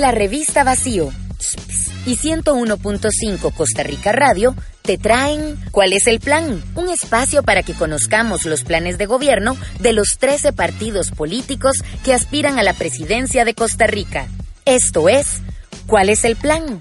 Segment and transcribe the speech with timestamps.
[0.00, 1.10] La revista Vacío
[2.06, 6.64] y 101.5 Costa Rica Radio te traen ¿Cuál es el plan?
[6.74, 12.14] Un espacio para que conozcamos los planes de gobierno de los 13 partidos políticos que
[12.14, 14.26] aspiran a la presidencia de Costa Rica.
[14.64, 15.42] Esto es
[15.86, 16.80] ¿Cuál es el plan?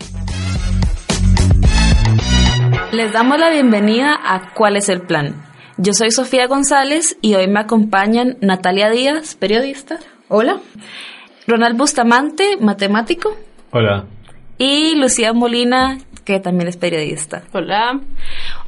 [2.94, 5.46] Les damos la bienvenida a ¿Cuál es el plan?
[5.76, 10.00] Yo soy Sofía González y hoy me acompañan Natalia Díaz, periodista.
[10.30, 10.62] Hola.
[11.50, 13.36] Ronald Bustamante, matemático.
[13.72, 14.06] Hola.
[14.60, 17.42] Y Lucía Molina, que también es periodista.
[17.54, 18.00] Hola.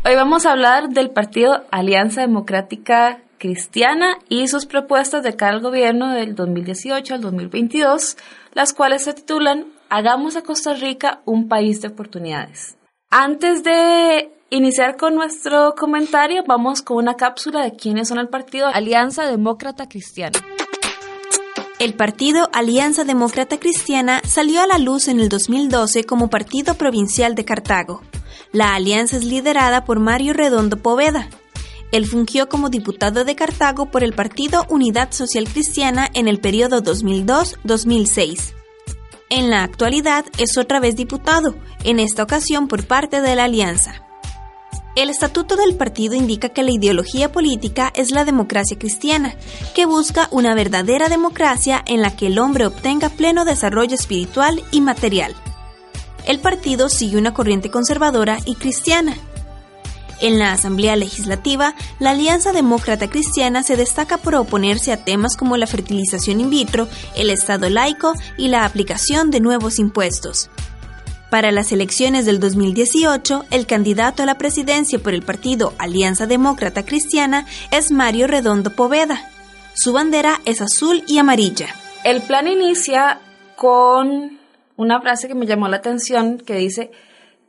[0.03, 5.61] Hoy vamos a hablar del partido Alianza Democrática Cristiana y sus propuestas de cara al
[5.61, 8.17] gobierno del 2018 al 2022,
[8.53, 12.77] las cuales se titulan Hagamos a Costa Rica un país de oportunidades.
[13.11, 18.67] Antes de iniciar con nuestro comentario, vamos con una cápsula de quiénes son el partido
[18.67, 20.39] Alianza Demócrata Cristiana.
[21.81, 27.33] El partido Alianza Demócrata Cristiana salió a la luz en el 2012 como partido provincial
[27.33, 28.03] de Cartago.
[28.51, 31.27] La alianza es liderada por Mario Redondo Poveda.
[31.91, 36.83] Él fungió como diputado de Cartago por el partido Unidad Social Cristiana en el periodo
[36.83, 38.53] 2002-2006.
[39.31, 44.05] En la actualidad es otra vez diputado, en esta ocasión por parte de la Alianza.
[44.93, 49.35] El estatuto del partido indica que la ideología política es la democracia cristiana,
[49.73, 54.81] que busca una verdadera democracia en la que el hombre obtenga pleno desarrollo espiritual y
[54.81, 55.33] material.
[56.25, 59.15] El partido sigue una corriente conservadora y cristiana.
[60.19, 65.55] En la Asamblea Legislativa, la Alianza Demócrata Cristiana se destaca por oponerse a temas como
[65.57, 70.49] la fertilización in vitro, el Estado laico y la aplicación de nuevos impuestos.
[71.31, 76.83] Para las elecciones del 2018, el candidato a la presidencia por el partido Alianza Demócrata
[76.83, 79.31] Cristiana es Mario Redondo Poveda.
[79.73, 81.67] Su bandera es azul y amarilla.
[82.03, 83.21] El plan inicia
[83.55, 84.39] con
[84.75, 86.91] una frase que me llamó la atención que dice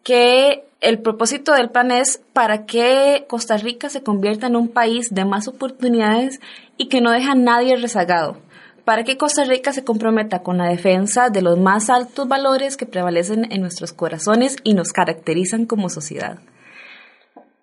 [0.04, 5.12] que el propósito del plan es para que Costa Rica se convierta en un país
[5.12, 6.40] de más oportunidades
[6.76, 8.36] y que no deja a nadie rezagado
[8.84, 12.86] para que Costa Rica se comprometa con la defensa de los más altos valores que
[12.86, 16.38] prevalecen en nuestros corazones y nos caracterizan como sociedad.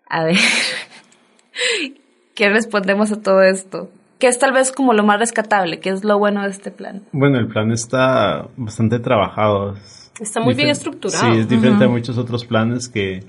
[0.10, 0.38] A ver,
[2.36, 3.90] ¿qué respondemos a todo esto?
[4.18, 5.80] ¿Qué es tal vez como lo más rescatable?
[5.80, 7.04] ¿Qué es lo bueno de este plan?
[7.14, 9.76] Bueno, el plan está bastante trabajado.
[10.20, 11.34] Está muy bien estructurado.
[11.34, 13.24] Sí, es diferente a muchos otros planes que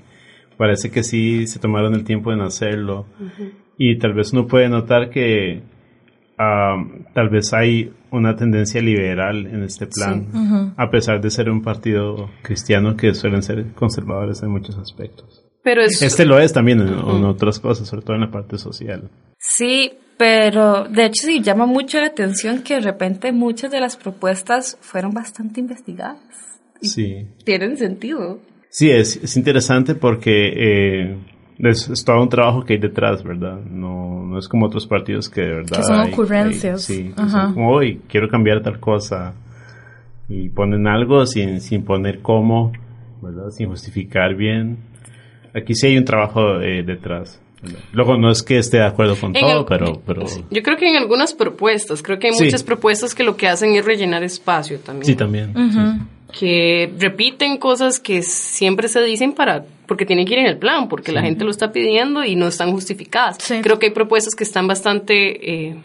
[0.57, 3.05] parece que sí se tomaron el tiempo en hacerlo.
[3.77, 5.63] Y tal vez uno puede notar que
[7.13, 12.29] tal vez hay una tendencia liberal en este plan, a pesar de ser un partido
[12.41, 15.45] cristiano que suelen ser conservadores en muchos aspectos.
[15.63, 16.93] Pero Este lo es también en,
[17.23, 19.09] otras cosas, sobre todo en la parte social.
[19.37, 23.95] Sí, pero de hecho sí llama mucho la atención que de repente muchas de las
[23.95, 26.19] propuestas fueron bastante investigadas.
[26.81, 27.27] Sí.
[27.45, 28.39] Tienen sentido.
[28.69, 31.17] Sí, es, es interesante porque eh,
[31.69, 33.59] es, todo un trabajo que hay detrás, ¿verdad?
[33.69, 35.77] No, no es como otros partidos que de verdad...
[35.77, 36.83] Que son ocurrencias.
[36.83, 39.33] sí, como, hoy quiero cambiar tal cosa.
[40.29, 42.71] Y ponen algo sin, sin poner cómo,
[43.21, 43.49] ¿verdad?
[43.49, 44.77] Sin justificar bien.
[45.53, 47.41] Aquí sí hay un trabajo eh, detrás.
[47.93, 50.25] Luego no es que esté de acuerdo con todo, pero, pero...
[50.49, 53.75] Yo creo que en algunas propuestas, creo que hay muchas propuestas que lo que hacen
[53.75, 55.05] es rellenar espacio también.
[55.05, 55.53] Sí, también.
[56.31, 60.87] Que repiten cosas que siempre se dicen para porque tienen que ir en el plan,
[60.87, 63.37] porque la gente lo está pidiendo y no están justificadas.
[63.61, 65.75] Creo que hay propuestas que están bastante, eh,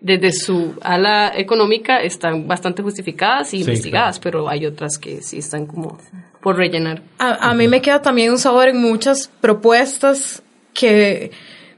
[0.00, 5.66] desde su ala económica, están bastante justificadas y investigadas, pero hay otras que sí están
[5.66, 5.96] como
[6.42, 7.04] por rellenar.
[7.18, 10.42] A, a mí me queda también un sabor en muchas propuestas
[10.74, 11.30] que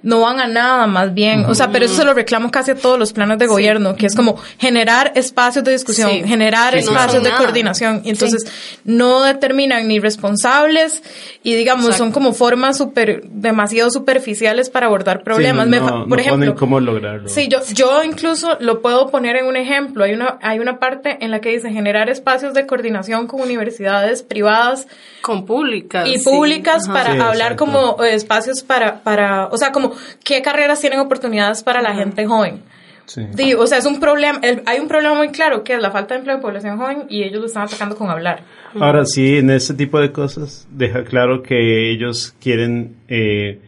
[0.03, 1.45] no van a nada más bien.
[1.47, 4.07] O sea, pero eso se lo reclamo casi a todos los planes de gobierno, que
[4.07, 8.03] es como generar espacios de discusión, generar espacios de coordinación.
[8.05, 8.47] Y entonces
[8.85, 11.03] no determinan ni responsables
[11.43, 15.67] y digamos, son como formas super, demasiado superficiales para abordar problemas.
[15.67, 17.29] no, por ejemplo, cómo lograrlo.
[17.29, 20.05] Sí, yo, yo incluso lo puedo poner en un ejemplo.
[20.05, 24.23] Hay una, hay una parte en la que dice generar espacios de coordinación con universidades
[24.23, 24.87] privadas.
[25.23, 26.09] Con públicas.
[26.09, 29.88] Y públicas para hablar como espacios para, para, o sea, como
[30.25, 32.63] qué carreras tienen oportunidades para la gente joven.
[33.07, 33.55] Sí.
[33.55, 36.19] o sea, es un problema, hay un problema muy claro que es la falta de
[36.19, 38.43] empleo de población joven y ellos lo están atacando con hablar.
[38.79, 43.61] Ahora sí, en ese tipo de cosas deja claro que ellos quieren eh,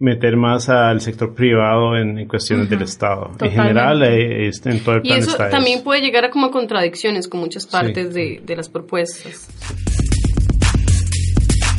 [0.00, 3.30] meter más al sector privado en, cuestiones del Estado.
[3.40, 6.50] En general, eh, este, en todo el plan y eso también puede llegar a como
[6.50, 9.48] contradicciones con muchas partes de, de las propuestas.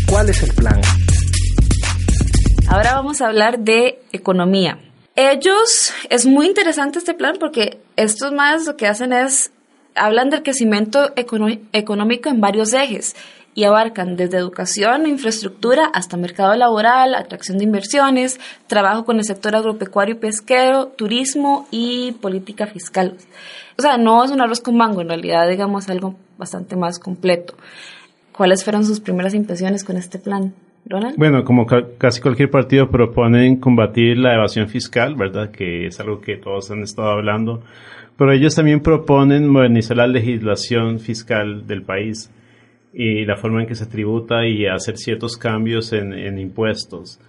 [0.07, 0.81] ¿Cuál es el plan?
[2.71, 4.77] Ahora vamos a hablar de economía.
[5.15, 9.51] Ellos, es muy interesante este plan porque estos más lo que hacen es,
[9.95, 13.15] hablan del crecimiento económico en varios ejes
[13.55, 19.55] y abarcan desde educación, infraestructura hasta mercado laboral, atracción de inversiones, trabajo con el sector
[19.55, 23.17] agropecuario y pesquero, turismo y política fiscal.
[23.79, 27.55] O sea, no es un arroz con mango, en realidad digamos algo bastante más completo.
[28.31, 30.53] ¿Cuáles fueron sus primeras impresiones con este plan?
[31.17, 31.67] Bueno, como
[31.97, 35.51] casi cualquier partido proponen combatir la evasión fiscal, ¿verdad?
[35.51, 37.61] Que es algo que todos han estado hablando.
[38.17, 42.31] Pero ellos también proponen modernizar la legislación fiscal del país
[42.91, 47.19] y la forma en que se tributa y hacer ciertos cambios en, impuestos.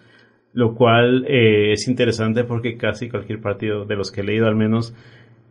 [0.52, 4.56] Lo cual eh, es interesante porque casi cualquier partido, de los que he leído al
[4.56, 4.94] menos,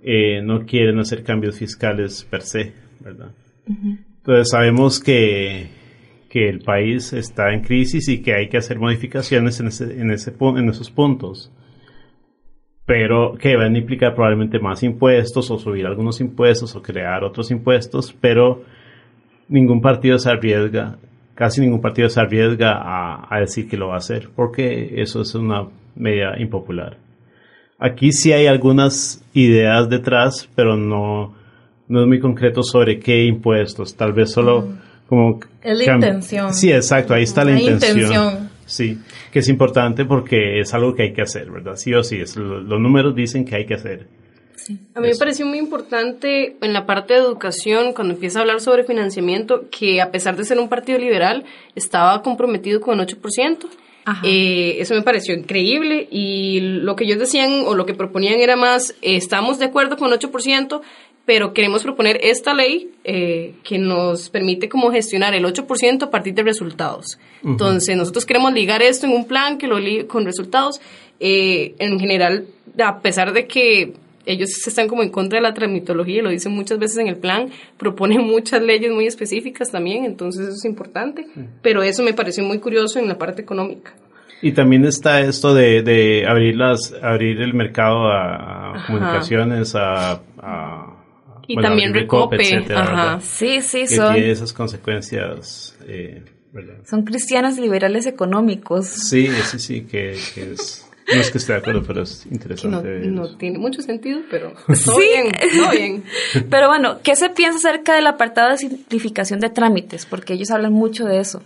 [0.03, 3.31] eh, no quieren hacer cambios fiscales per se, ¿verdad?
[3.67, 5.78] Entonces sabemos que
[6.29, 10.11] que el país está en crisis y que hay que hacer modificaciones en, ese, en,
[10.11, 11.51] ese, en esos puntos.
[12.85, 17.51] Pero que van a implicar probablemente más impuestos o subir algunos impuestos o crear otros
[17.51, 18.63] impuestos, pero
[19.47, 20.97] ningún partido se arriesga,
[21.35, 25.21] casi ningún partido se arriesga a, a decir que lo va a hacer, porque eso
[25.21, 26.97] es una medida impopular.
[27.79, 31.33] Aquí sí hay algunas ideas detrás, pero no,
[31.87, 33.95] no es muy concreto sobre qué impuestos.
[33.95, 34.67] Tal vez solo
[35.09, 36.53] como es la intención.
[36.53, 38.49] Sí, exacto, ahí está la, intención.
[38.65, 38.99] Sí,
[39.31, 41.75] que es importante porque es algo que hay que hacer, ¿verdad?
[41.75, 44.07] Sí o sí, es, los números dicen que hay que hacer.
[44.55, 44.77] Sí.
[44.93, 48.61] A mí me pareció muy importante en la parte de educación, cuando empieza a hablar
[48.61, 53.67] sobre financiamiento, que a pesar de ser un partido liberal, estaba comprometido con el 8%.
[54.23, 58.55] Eh, eso me pareció increíble y lo que ellos decían o lo que proponían era
[58.55, 60.81] más, eh, estamos de acuerdo con el 8%,
[61.29, 66.33] pero queremos proponer esta ley eh, que nos permite como gestionar el 8% a partir
[66.33, 67.19] de resultados.
[67.43, 70.81] Entonces, nosotros queremos ligar esto en un plan que lo ligue con resultados.
[71.19, 72.47] Eh, en general,
[72.83, 73.93] a pesar de que
[74.25, 77.17] ellos están como en contra de la tramitología y lo dicen muchas veces en el
[77.17, 81.27] plan, proponen muchas leyes muy específicas también, entonces eso es importante,
[81.61, 83.93] pero eso me pareció muy curioso en la parte económica.
[84.41, 90.21] Y también está esto de, de abrir, las, abrir el mercado a, comunicaciones, a
[91.49, 92.37] y también Recope.
[92.75, 93.19] Ajá.
[93.21, 94.13] Sí, sí, son.
[94.13, 95.75] Tiene esas consecuencias.
[95.87, 96.21] Eh,
[96.85, 98.85] son cristianos liberales económicos.
[98.85, 100.85] Sí, sí, sí, que, es.
[101.11, 102.99] No es que esté de acuerdo, pero es interesante.
[103.07, 104.53] No, tiene mucho sentido, pero
[104.85, 106.03] todo bien, todo bien.
[106.51, 110.05] Pero bueno, ¿qué se piensa acerca del apartado de simplificación de trámites?
[110.05, 111.41] Porque ellos hablan mucho de eso.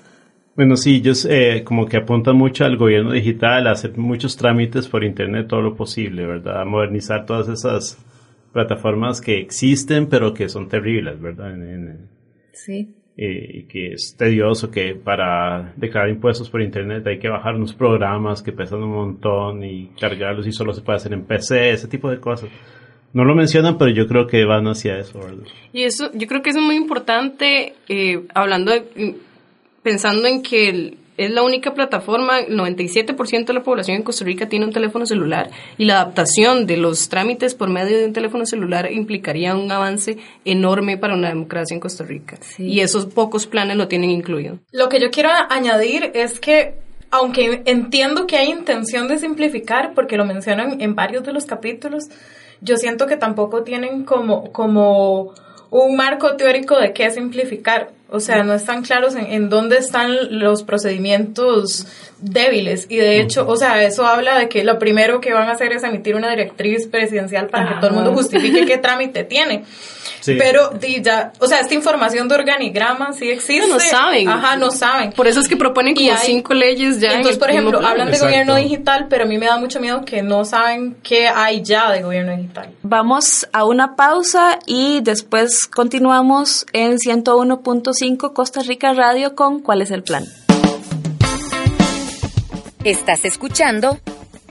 [0.57, 4.89] Bueno, sí, ellos eh, como que apuntan mucho al gobierno digital, a hacer muchos trámites
[4.89, 6.61] por internet, todo lo posible, ¿verdad?
[6.61, 7.97] A modernizar todas esas
[8.53, 11.53] plataformas que existen, pero que son terribles, ¿verdad?
[12.53, 12.95] sí.
[13.15, 17.71] Eh, y que es tedioso que para declarar impuestos por internet hay que bajar unos
[17.71, 21.88] programas que pesan un montón y cargarlos y solo se puede hacer en PC, ese
[21.88, 22.50] tipo de cosas.
[23.13, 25.45] No lo mencionan, pero yo creo que van hacia eso, ¿verdad?
[25.71, 28.72] Y eso, yo creo que eso es muy importante, eh, hablando,
[29.83, 34.25] pensando en que el, es la única plataforma, el 97% de la población en Costa
[34.25, 38.13] Rica tiene un teléfono celular y la adaptación de los trámites por medio de un
[38.13, 42.38] teléfono celular implicaría un avance enorme para una democracia en Costa Rica.
[42.58, 44.60] Y esos pocos planes lo tienen incluido.
[44.72, 46.75] Lo que yo quiero añadir es que
[47.12, 52.05] aunque entiendo que hay intención de simplificar, porque lo mencionan en varios de los capítulos,
[52.60, 55.32] yo siento que tampoco tienen como, como
[55.70, 57.91] un marco teórico de qué simplificar.
[58.13, 61.88] O sea, no están claros en, en, dónde están los procedimientos
[62.20, 62.86] débiles.
[62.88, 65.74] Y de hecho, o sea, eso habla de que lo primero que van a hacer
[65.74, 69.63] es emitir una directriz presidencial para que todo el mundo justifique qué trámite tiene.
[70.25, 73.67] Pero ya, o sea, esta información de organigrama sí existe.
[73.67, 74.29] No, saben.
[74.29, 75.12] Ajá, no saben.
[75.12, 77.13] Por eso es que proponen como cinco leyes ya.
[77.13, 80.22] Entonces, por ejemplo, hablan de gobierno digital, pero a mí me da mucho miedo que
[80.22, 82.70] no saben qué hay ya de gobierno digital.
[82.84, 89.89] Vamos a una pausa y después continuamos en 101.5 Costa Rica Radio con ¿Cuál es
[89.89, 90.25] el plan?
[92.83, 93.98] Estás escuchando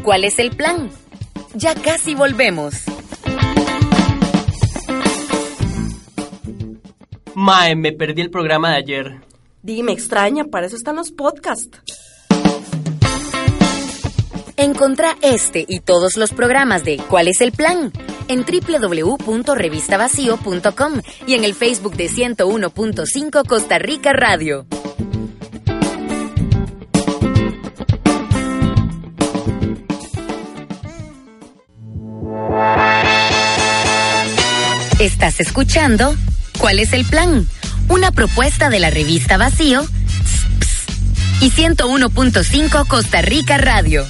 [0.02, 0.90] ¿Cuál es el plan?
[1.52, 2.74] Ya casi volvemos.
[7.34, 9.20] Mae, me perdí el programa de ayer.
[9.62, 11.78] Dime, extraña, para eso están los podcasts.
[14.56, 17.92] Encontrá este y todos los programas de ¿Cuál es el plan?
[18.32, 24.66] En www.revistavacío.com y en el Facebook de 101.5 Costa Rica Radio.
[34.98, 36.14] Estás escuchando
[36.58, 37.46] ¿Cuál es el plan?
[37.88, 39.84] Una propuesta de la revista Vacío
[41.40, 44.06] y 101.5 Costa Rica Radio.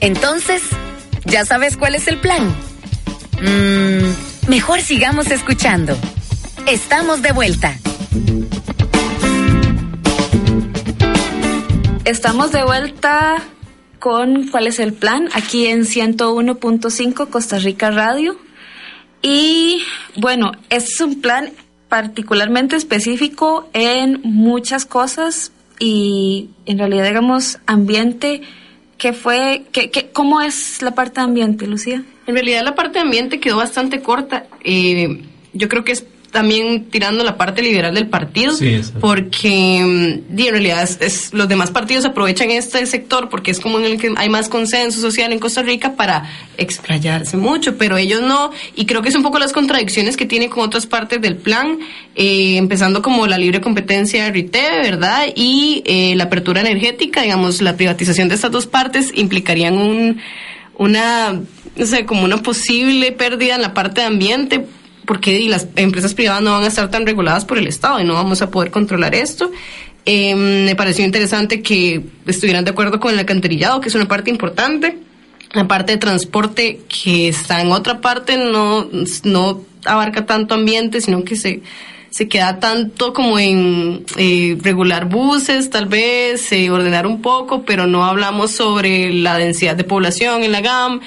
[0.00, 0.62] Entonces,
[1.24, 2.48] ¿ya sabes cuál es el plan?
[3.40, 5.96] Mm, mejor sigamos escuchando.
[6.66, 7.76] Estamos de vuelta.
[12.04, 13.36] Estamos de vuelta
[13.98, 18.38] con cuál es el plan aquí en 101.5 Costa Rica Radio.
[19.20, 19.82] Y
[20.16, 21.50] bueno, es un plan
[21.88, 28.42] particularmente específico en muchas cosas y en realidad digamos ambiente
[28.98, 32.02] ¿Qué fue, qué, qué, ¿Cómo es la parte de ambiente, Lucía?
[32.26, 34.46] En realidad la parte de ambiente quedó bastante corta.
[34.64, 36.04] Eh, yo creo que es
[36.38, 38.54] también tirando la parte liberal del partido,
[39.00, 39.82] porque
[40.30, 44.00] mm, en realidad es, los demás partidos aprovechan este sector porque es como en el
[44.00, 48.86] que hay más consenso social en Costa Rica para explayarse mucho, pero ellos no, y
[48.86, 51.80] creo que es un poco las contradicciones que tiene con otras partes del plan,
[52.14, 55.26] eh, empezando como la libre competencia de RITE, ¿verdad?
[55.34, 60.20] Y eh, la apertura energética, digamos, la privatización de estas dos partes implicarían un,
[60.76, 61.32] una,
[61.74, 64.64] no sé, como una posible pérdida en la parte de ambiente
[65.08, 68.12] porque las empresas privadas no van a estar tan reguladas por el Estado y no
[68.12, 69.50] vamos a poder controlar esto.
[70.04, 74.30] Em, me pareció interesante que estuvieran de acuerdo con el alcantarillado, que es una parte
[74.30, 74.98] importante.
[75.54, 78.86] La parte de transporte que está en otra parte no,
[79.24, 81.62] no abarca tanto ambiente, sino que se
[82.10, 87.86] se queda tanto como en eh, regular buses, tal vez, eh, ordenar un poco, pero
[87.86, 91.00] no hablamos sobre la densidad de población en la GAM.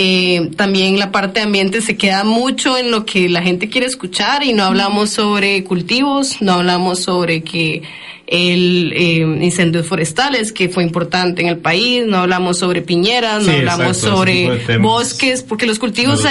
[0.00, 3.88] Eh, también la parte de ambiente se queda mucho en lo que la gente quiere
[3.88, 7.82] escuchar y no hablamos sobre cultivos, no hablamos sobre que
[8.28, 13.52] el eh, incendios forestales, que fue importante en el país, no hablamos sobre piñeras, no
[13.52, 16.24] hablamos sobre bosques, porque los cultivos,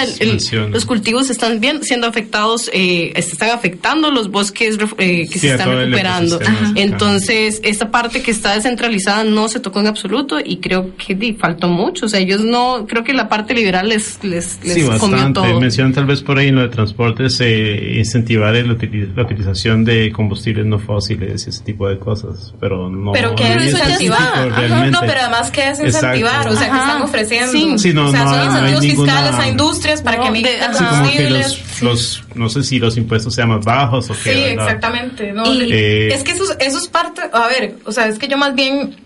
[0.70, 5.76] los cultivos están bien siendo afectados, eh, están afectando los bosques eh, que se están
[5.76, 6.38] recuperando.
[6.76, 11.66] Entonces, esta parte que está descentralizada no se tocó en absoluto y creo que faltó
[11.66, 12.06] mucho.
[12.06, 15.40] O sea, ellos no, creo que la parte liberal les, les, les sí, bastante.
[15.54, 20.66] Mencionan tal vez por ahí en lo de transportes, eh, incentivar la utilización de combustibles
[20.66, 23.12] no fósiles y ese tipo de cosas, pero no.
[23.12, 24.48] Pero que es incentivar.
[24.90, 27.78] No, pero además que es incentivar, o sea, que están ofreciendo.
[27.78, 31.10] Sí, no, o sea, no, son incentivos fiscales a industrias para que migren sí, como
[31.10, 34.32] que los, los, no sé si los impuestos sean más bajos o qué.
[34.32, 35.32] Sí, exactamente.
[35.32, 38.36] No, eh, es que eso, eso es parte, a ver, o sea, es que yo
[38.36, 38.96] más bien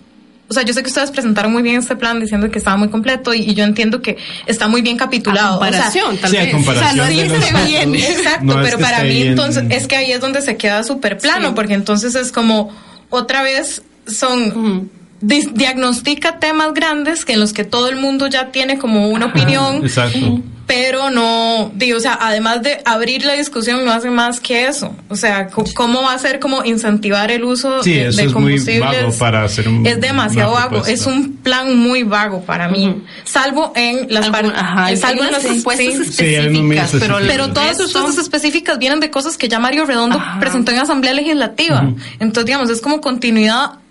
[0.52, 2.88] o sea, yo sé que ustedes presentaron muy bien este plan diciendo que estaba muy
[2.88, 5.54] completo y, yo entiendo que está muy bien capitulado.
[5.54, 6.52] A comparación, tal vez.
[6.52, 7.94] comparación o sea, no dice bien.
[7.94, 11.72] Exacto, pero para mí entonces es que ahí es donde se queda súper plano, porque
[11.72, 12.70] entonces es como
[13.08, 14.90] otra vez son
[15.22, 19.84] diagnostica temas grandes que en los que todo el mundo ya tiene como una opinión.
[19.84, 20.42] Exacto.
[20.66, 24.94] Pero no, digo, o sea, además de abrir la discusión, no hace más que eso.
[25.08, 28.68] O sea, ¿cómo va a ser como incentivar el uso de, combustibles?
[28.68, 32.68] Es, muy vago para hacer un, es demasiado vago, es un plan muy vago para
[32.68, 33.02] mí.
[33.24, 38.78] Salvo en las partes, salvo en las propuestas específicas, pero, pero todas sus propuestas específicas
[38.78, 41.92] vienen de cosas que ya Mario Redondo presentó en Asamblea Legislativa.
[42.18, 43.81] Entonces, digamos, es como continuidad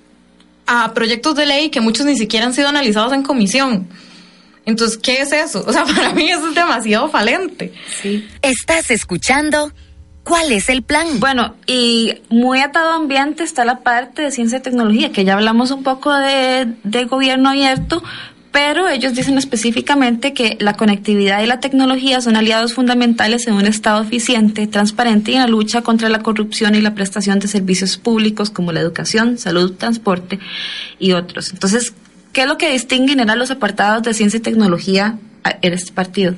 [0.72, 3.90] a proyectos de ley que muchos ni siquiera han sido analizados en comisión.
[4.66, 5.63] Entonces, ¿qué es eso?
[5.68, 7.74] O sea, para mí eso es demasiado falente.
[8.01, 8.25] Sí.
[8.42, 9.72] Estás escuchando
[10.24, 11.20] ¿Cuál es el plan?
[11.20, 15.34] Bueno, y muy atado a ambiente está la parte de ciencia y tecnología, que ya
[15.34, 18.04] hablamos un poco de, de gobierno abierto,
[18.51, 23.65] pero ellos dicen específicamente que la conectividad y la tecnología son aliados fundamentales en un
[23.65, 27.98] Estado eficiente, transparente y en la lucha contra la corrupción y la prestación de servicios
[27.98, 30.39] públicos como la educación, salud, transporte
[31.00, 31.51] y otros.
[31.53, 31.93] Entonces,
[32.34, 35.17] ¿qué es lo que distingue en los apartados de ciencia y tecnología
[35.62, 36.36] en este partido?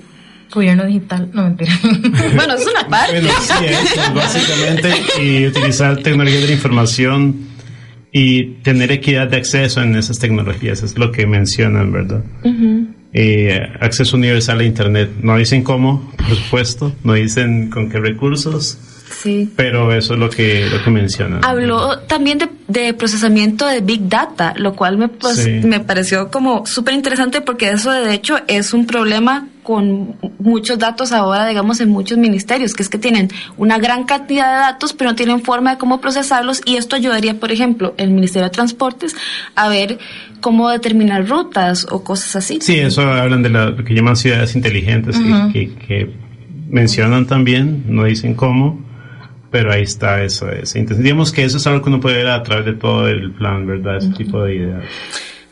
[0.54, 1.74] Gobierno digital, no mentira.
[2.36, 3.22] bueno, es una parte.
[3.22, 7.53] sí, es, básicamente y utilizar tecnología de la información
[8.16, 12.24] y tener equidad de acceso en esas tecnologías, es lo que mencionan, ¿verdad?
[13.12, 15.10] Eh, acceso universal a Internet.
[15.22, 18.78] No dicen cómo, por supuesto, no dicen con qué recursos,
[19.10, 19.52] sí.
[19.56, 21.44] pero eso es lo que, lo que mencionan.
[21.44, 26.68] Habló también de, de, procesamiento de Big Data, lo cual me, pues, me pareció como
[26.68, 31.90] súper interesante porque eso de hecho es un problema con muchos datos ahora, digamos, en
[31.90, 35.72] muchos ministerios, que es que tienen una gran cantidad de datos, pero no tienen forma
[35.72, 39.16] de cómo procesarlos y esto ayudaría, por ejemplo, el Ministerio de Transportes
[39.56, 39.98] a ver
[40.42, 42.60] cómo determinar rutas o cosas así.
[42.62, 45.18] Sí, eso hablan de lo que llaman ciudades inteligentes,
[45.52, 46.24] que, que,
[46.70, 48.84] mencionan también, no dicen cómo,
[49.52, 50.48] pero ahí está eso.
[50.98, 53.68] Digamos que eso es algo que uno puede ver a través de todo el plan,
[53.68, 53.98] ¿verdad?
[53.98, 54.84] Ese tipo de ideas.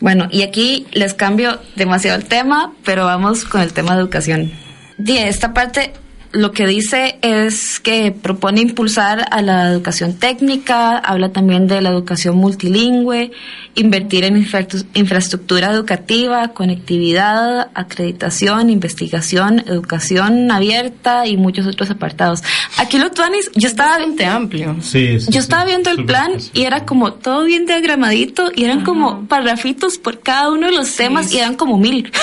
[0.01, 4.51] Bueno, y aquí les cambio demasiado el tema, pero vamos con el tema de educación.
[4.97, 5.93] Y esta parte
[6.33, 11.89] lo que dice es que propone impulsar a la educación técnica, habla también de la
[11.89, 13.31] educación multilingüe,
[13.75, 22.43] invertir en infraestructura educativa, conectividad, acreditación, investigación, educación abierta y muchos otros apartados.
[22.77, 24.77] Aquí lo Tuanis, yo estaba bastante amplio.
[24.81, 29.27] Sí, yo estaba viendo el plan y era como todo bien diagramadito y eran como
[29.27, 32.11] parrafitos por cada uno de los temas y eran como mil.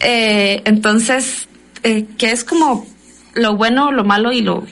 [0.00, 1.48] Eh, entonces,
[1.82, 2.86] eh, que es como
[3.34, 4.64] lo bueno, lo malo y lo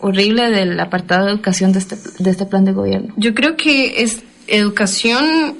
[0.00, 3.14] horrible del apartado de educación de este, de este plan de gobierno?
[3.16, 5.56] Yo creo que es educación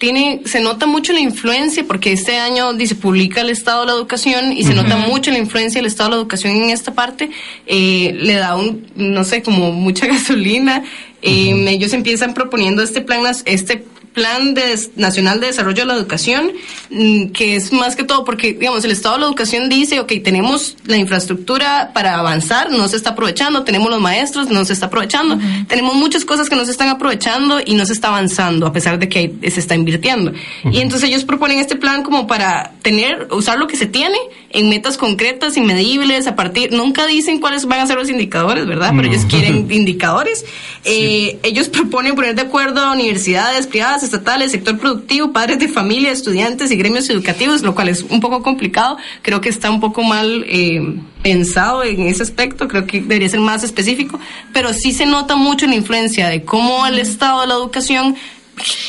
[0.00, 3.92] tiene, se nota mucho la influencia, porque este año dice publica el estado de la
[3.92, 7.30] educación y se nota mucho la influencia del estado de la educación en esta parte,
[7.66, 10.82] eh, le da un, no sé, como mucha gasolina.
[11.20, 16.52] Eh, ellos empiezan proponiendo este plan, este Plan de, Nacional de Desarrollo de la Educación,
[16.90, 20.12] mm, que es más que todo porque, digamos, el Estado de la Educación dice, ok,
[20.24, 24.86] tenemos la infraestructura para avanzar, no se está aprovechando, tenemos los maestros, no se está
[24.86, 25.38] aprovechando,
[25.68, 28.98] tenemos muchas cosas que no se están aprovechando y no se está avanzando, a pesar
[28.98, 30.32] de que se está invirtiendo.
[30.64, 34.18] Y entonces ellos proponen este plan como para tener, usar lo que se tiene
[34.50, 38.66] en metas concretas y medibles, a partir, nunca dicen cuáles van a ser los indicadores,
[38.66, 38.92] ¿verdad?
[38.96, 40.44] Pero ellos quieren indicadores.
[40.82, 46.10] Eh, ellos proponen poner de acuerdo a universidades privadas, estatales, sector productivo, padres de familia,
[46.10, 48.96] estudiantes y gremios educativos, lo cual es un poco complicado.
[49.22, 53.40] Creo que está un poco mal eh, pensado en ese aspecto, creo que debería ser
[53.40, 54.18] más específico,
[54.52, 58.16] pero sí se nota mucho la influencia de cómo el estado de la educación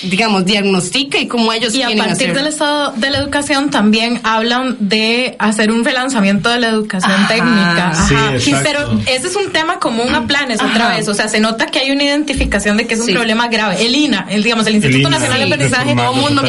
[0.03, 4.77] digamos, diagnostica y cómo ellos Y a partir del estado de la educación también hablan
[4.79, 7.93] de hacer un relanzamiento de la educación técnica.
[8.39, 11.07] Sí, pero ese es un tema común a planes otra vez.
[11.07, 13.85] O sea, se nota que hay una identificación de que es un problema grave.
[13.85, 15.95] El INA, el, digamos, el Instituto Nacional de Aprendizaje,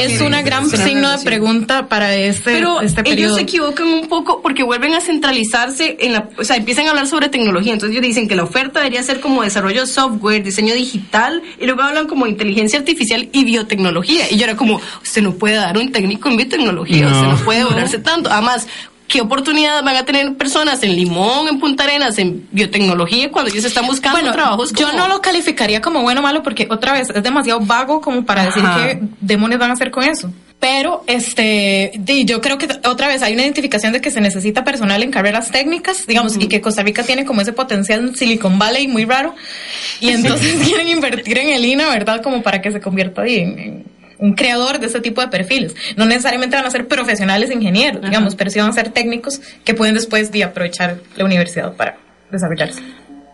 [0.03, 3.37] es una gran signo de pregunta para este, pero este periodo.
[3.37, 6.91] Ellos se equivocan un poco porque vuelven a centralizarse en la, o sea, empiezan a
[6.91, 7.73] hablar sobre tecnología.
[7.73, 11.67] Entonces ellos dicen que la oferta debería ser como desarrollo de software, diseño digital, y
[11.67, 14.31] luego hablan como inteligencia artificial y biotecnología.
[14.31, 17.65] Y yo era como, usted no puede dar un técnico en biotecnología, usted no puede
[17.65, 18.31] volverse tanto.
[18.31, 18.67] Además,
[19.09, 23.65] ¿qué oportunidades van a tener personas en Limón, en Punta Arenas, en biotecnología cuando ellos
[23.65, 24.73] están buscando bueno, trabajos?
[24.73, 28.25] Yo no lo calificaría como bueno o malo porque otra vez es demasiado vago como
[28.25, 30.33] para decir qué demonios van a hacer con eso.
[30.63, 31.91] Pero este,
[32.25, 35.51] yo creo que otra vez hay una identificación de que se necesita personal en carreras
[35.51, 39.35] técnicas, digamos, y que Costa Rica tiene como ese potencial en Silicon Valley muy raro.
[39.99, 42.23] Y entonces quieren invertir en el INA, ¿verdad?
[42.23, 43.87] Como para que se convierta en,
[44.19, 45.75] un creador de ese tipo de perfiles.
[45.97, 49.75] No necesariamente van a ser profesionales ingenieros, digamos, pero sí van a ser técnicos que
[49.75, 51.97] pueden después de aprovechar la universidad para
[52.31, 52.81] desarrollarse.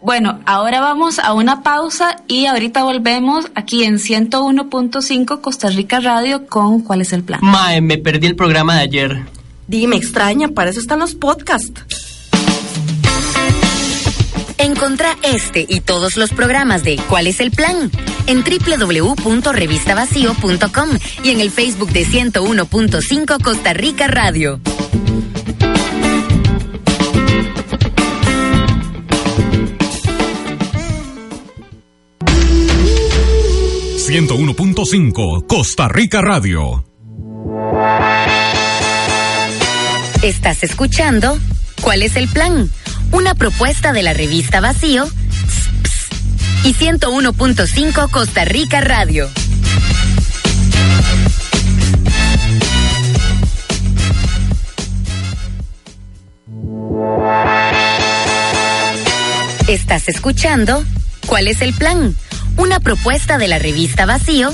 [0.01, 6.47] Bueno, ahora vamos a una pausa y ahorita volvemos aquí en 101.5 Costa Rica Radio
[6.47, 7.41] con ¿Cuál es el plan?
[7.43, 9.23] Mae, me perdí el programa de ayer.
[9.67, 11.73] Dime, extraña, para eso están los podcasts.
[14.59, 17.91] Encontra este y todos los programas de ¿Cuál es el plan?
[18.27, 20.89] en www.revistavacío.com
[21.25, 24.61] y en el Facebook de 101.5 Costa Rica Radio.
[34.09, 36.83] 101.5 Costa Rica Radio.
[40.23, 41.38] Estás escuchando
[41.83, 42.71] ¿Cuál es el plan?
[43.12, 45.07] Una propuesta de la revista Vacío
[46.64, 49.29] y 101.5 Costa Rica Radio.
[59.66, 60.83] Estás escuchando
[61.27, 62.16] ¿Cuál es el plan?
[62.59, 64.51] Una propuesta de la revista Vacío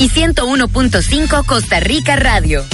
[0.00, 2.64] y 101.5 Costa Rica Radio.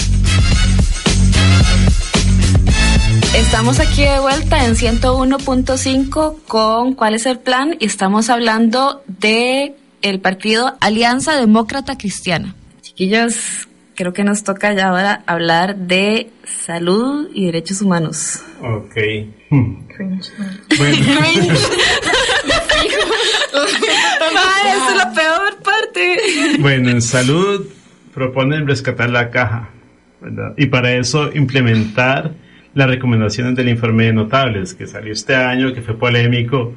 [3.36, 7.76] Estamos aquí de vuelta en 101.5 con ¿Cuál es el plan?
[7.80, 12.54] Y estamos hablando de el partido Alianza Demócrata Cristiana.
[12.80, 18.40] Chiquillos, creo que nos toca ya ahora hablar de salud y derechos humanos.
[18.62, 18.96] Ok.
[20.76, 21.54] Bueno.
[24.44, 26.18] Esa es la peor parte.
[26.60, 27.66] Bueno, en salud
[28.12, 29.70] proponen rescatar la caja.
[30.20, 30.54] ¿verdad?
[30.56, 32.32] Y para eso implementar
[32.74, 36.74] las recomendaciones del informe de notables que salió este año, que fue polémico,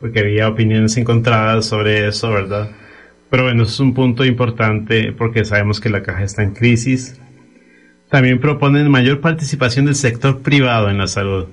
[0.00, 2.70] porque había opiniones encontradas sobre eso, ¿verdad?
[3.30, 7.20] Pero bueno, eso es un punto importante porque sabemos que la caja está en crisis.
[8.08, 11.46] También proponen mayor participación del sector privado en la salud,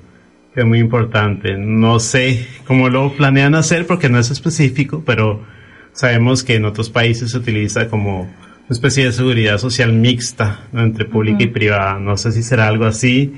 [0.55, 1.57] es muy importante.
[1.57, 5.43] No sé cómo lo planean hacer porque no es específico, pero
[5.91, 11.05] sabemos que en otros países se utiliza como una especie de seguridad social mixta entre
[11.05, 11.99] pública y privada.
[11.99, 13.33] No sé si será algo así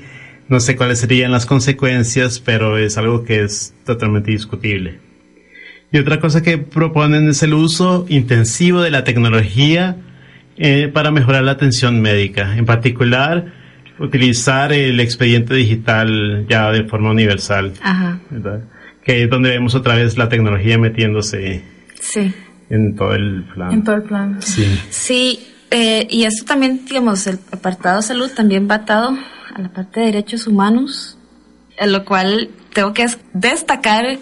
[0.48, 4.98] no sé cuáles serían las consecuencias, pero es algo que es totalmente discutible.
[5.92, 9.96] Y otra cosa que proponen es el uso intensivo de la tecnología
[10.56, 12.56] eh, para mejorar la atención médica.
[12.56, 13.52] En particular,
[13.98, 17.72] utilizar el expediente digital ya de forma universal.
[17.82, 18.20] Ajá.
[19.04, 21.62] Que es donde vemos otra vez la tecnología metiéndose
[22.00, 22.32] sí.
[22.70, 23.72] en todo el plan.
[23.72, 24.42] En todo el plan.
[24.42, 24.80] Sí.
[24.90, 29.16] Sí, eh, y esto también, digamos, el apartado salud también va atado
[29.54, 31.18] a la parte de derechos humanos,
[31.78, 34.18] en lo cual tengo que destacar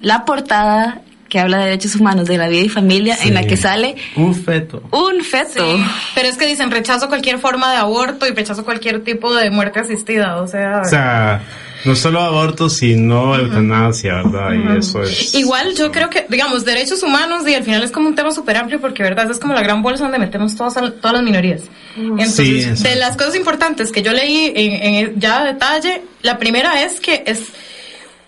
[0.00, 1.02] la portada
[1.34, 4.36] que habla de derechos humanos de la vida y familia, en la que sale un
[4.36, 4.84] feto.
[4.92, 5.66] Un feto.
[6.14, 9.80] Pero es que dicen rechazo cualquier forma de aborto y rechazo cualquier tipo de muerte
[9.80, 10.82] asistida, o sea...
[10.84, 11.42] O sea,
[11.86, 14.52] no solo aborto, sino eutanasia, ¿verdad?
[14.52, 15.34] Y eso es...
[15.34, 18.56] Igual yo creo que, digamos, derechos humanos, y al final es como un tema súper
[18.56, 19.28] amplio porque, ¿verdad?
[19.28, 21.62] Es como la gran bolsa donde metemos todas, todas las minorías.
[21.96, 26.84] Entonces, de las cosas importantes que yo leí en, en ya a detalle, la primera
[26.84, 27.42] es que es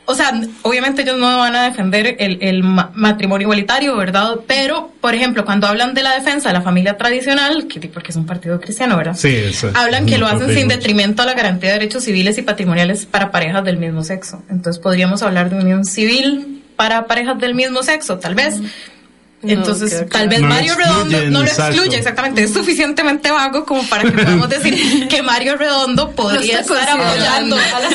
[0.07, 4.37] o sea, obviamente ellos no van a defender el, el, matrimonio igualitario, ¿verdad?
[4.47, 8.17] Pero, por ejemplo, cuando hablan de la defensa de la familia tradicional, que, porque es
[8.17, 9.17] un partido cristiano, ¿verdad?
[9.17, 9.71] Sí, eso.
[9.75, 13.33] Hablan que lo hacen sin detrimento a la garantía de derechos civiles y patrimoniales para
[13.33, 14.43] parejas del mismo sexo.
[14.49, 18.61] Entonces, podríamos hablar de unión civil para parejas del mismo sexo, tal vez.
[19.43, 24.13] Entonces, tal vez Mario Redondo no lo excluye, exactamente, es suficientemente vago como para que
[24.13, 27.95] podamos decir que Mario Redondo podría estar apoyando a las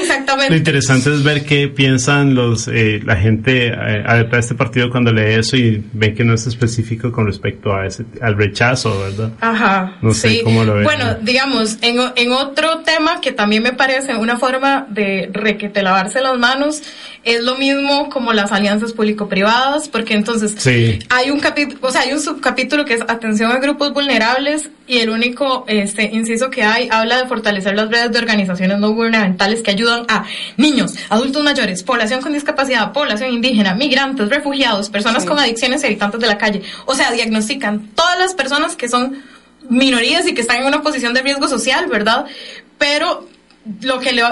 [0.00, 0.50] Exactamente.
[0.50, 5.12] Lo interesante es ver qué piensan los eh, la gente eh, de este partido cuando
[5.12, 9.32] lee eso y ven que no es específico con respecto a ese al rechazo, ¿verdad?
[9.40, 9.96] Ajá.
[10.00, 10.84] No sé cómo lo ven.
[10.84, 16.20] Bueno, digamos, en, en otro tema que también me parece una forma de requete lavarse
[16.20, 16.82] las manos
[17.26, 19.55] es lo mismo como las alianzas público-privadas,
[19.90, 20.54] porque entonces
[21.08, 24.98] hay un capítulo, o sea, hay un subcapítulo que es atención a grupos vulnerables y
[24.98, 29.62] el único este inciso que hay habla de fortalecer las redes de organizaciones no gubernamentales
[29.62, 30.24] que ayudan a
[30.56, 36.20] niños, adultos mayores, población con discapacidad, población indígena, migrantes, refugiados, personas con adicciones y habitantes
[36.20, 36.62] de la calle.
[36.84, 39.22] O sea, diagnostican todas las personas que son
[39.68, 42.26] minorías y que están en una posición de riesgo social, ¿verdad?
[42.78, 43.26] Pero
[43.82, 44.22] lo que le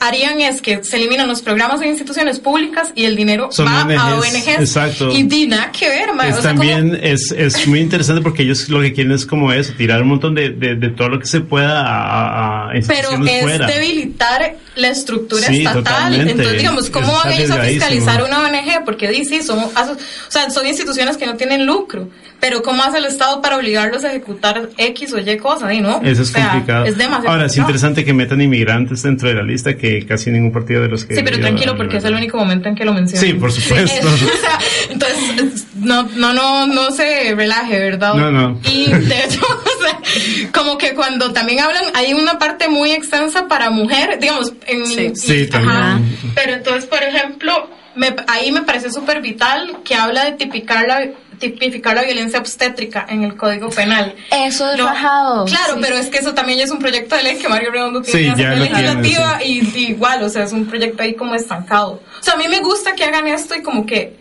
[0.00, 4.14] harían es que se eliminan los programas de instituciones públicas y el dinero va a
[4.16, 4.48] ONGs.
[4.48, 5.10] Exacto.
[5.10, 6.10] Y di nada que ver,
[6.42, 10.08] también es, es muy interesante porque ellos lo que quieren es como eso, tirar un
[10.08, 15.46] montón de, de, todo lo que se pueda a, a Pero es debilitar la estructura
[15.46, 16.14] estatal.
[16.14, 18.84] Entonces, digamos, ¿cómo van ellos a fiscalizar una ONG?
[18.84, 19.70] Porque dice, son, o
[20.28, 22.08] sea, son instituciones que no tienen lucro.
[22.40, 25.74] Pero ¿cómo hace el Estado para obligarlos a ejecutar X o Y cosas?
[25.74, 26.00] Y no.
[26.02, 26.86] Eso es complicado.
[26.86, 28.69] Es demasiado Ahora, es interesante que metan inmigrantes
[29.02, 31.14] dentro de la lista que casi ningún partido de los que...
[31.14, 33.26] Sí, pero tranquilo porque es el único momento en que lo mencionan.
[33.26, 34.08] Sí, por supuesto.
[34.90, 38.14] entonces, no, no, no, no se relaje, ¿verdad?
[38.14, 38.60] No, no.
[38.70, 39.40] Y de hecho,
[40.52, 45.16] como que cuando también hablan, hay una parte muy extensa para mujer, digamos, en...
[45.16, 46.16] Sí, también.
[46.34, 51.08] pero entonces, por ejemplo, me, ahí me parece súper vital que habla de tipificar la
[51.40, 54.14] tipificar la violencia obstétrica en el Código Penal.
[54.30, 55.46] Eso es bajado.
[55.46, 58.34] Claro, pero es que eso también es un proyecto de ley que Mario Redondo tiene
[58.34, 62.02] sí, ya legislativa y, igual, o sea, es un proyecto ahí como estancado.
[62.20, 64.18] O sea, a mí me gusta que hagan esto y como que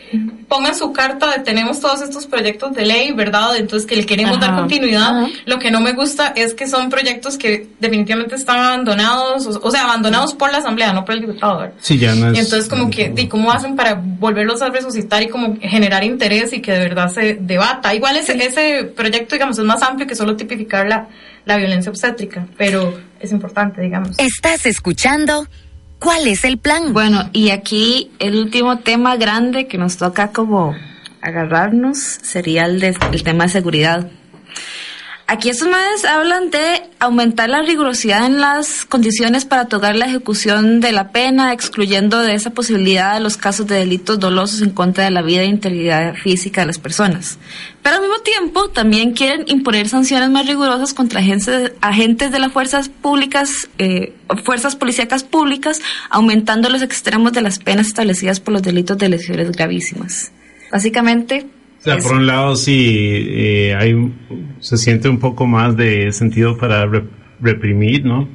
[0.47, 3.55] pongan su carta de tenemos todos estos proyectos de ley, ¿verdad?
[3.58, 5.27] Entonces que le queremos dar continuidad.
[5.45, 9.84] Lo que no me gusta es que son proyectos que definitivamente están abandonados, o, sea,
[9.84, 11.60] abandonados por la Asamblea, no por el diputado.
[11.60, 11.73] ¿verdad?
[11.82, 12.38] Sí, ya no es.
[12.38, 16.53] Y entonces como que, ¿y cómo hacen para volverlos a resucitar y como generar interés
[16.53, 17.93] y que de verdad se debata.
[17.93, 21.08] Igual ese, ese proyecto, digamos, es más amplio que solo tipificar la,
[21.45, 24.17] la violencia obstétrica, pero es importante, digamos.
[24.17, 25.48] ¿Estás escuchando?
[26.00, 26.93] ¿Cuál es el plan?
[26.93, 30.74] Bueno, y aquí el último tema grande que nos toca como
[31.22, 34.10] agarrarnos sería el, de, el tema de seguridad.
[35.31, 40.79] Aquí estos madres hablan de aumentar la rigurosidad en las condiciones para tocar la ejecución
[40.79, 45.11] de la pena, excluyendo de esa posibilidad los casos de delitos dolosos en contra de
[45.11, 47.37] la vida e integridad física de las personas.
[47.83, 52.51] Pero al mismo tiempo también quieren imponer sanciones más rigurosas contra agentes, agentes de las
[52.51, 58.63] fuerzas públicas, eh, fuerzas policíacas públicas, aumentando los extremos de las penas establecidas por los
[58.63, 60.31] delitos de lesiones gravísimas.
[60.71, 61.45] Básicamente,
[61.97, 64.13] Por un lado sí eh, hay,
[64.60, 66.86] se siente un poco más de sentido para
[67.39, 68.28] reprimir, ¿no?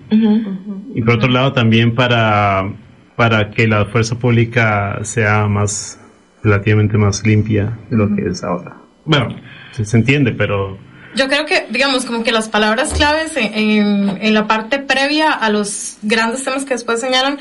[0.95, 2.73] Y por otro lado también para,
[3.17, 6.01] para que la fuerza pública sea más,
[6.43, 8.77] relativamente más limpia de lo que es ahora.
[9.05, 9.29] Bueno,
[9.73, 10.79] se entiende, pero
[11.14, 15.48] yo creo que, digamos, como que las palabras claves en, en, la parte previa a
[15.48, 17.38] los grandes temas que después señalan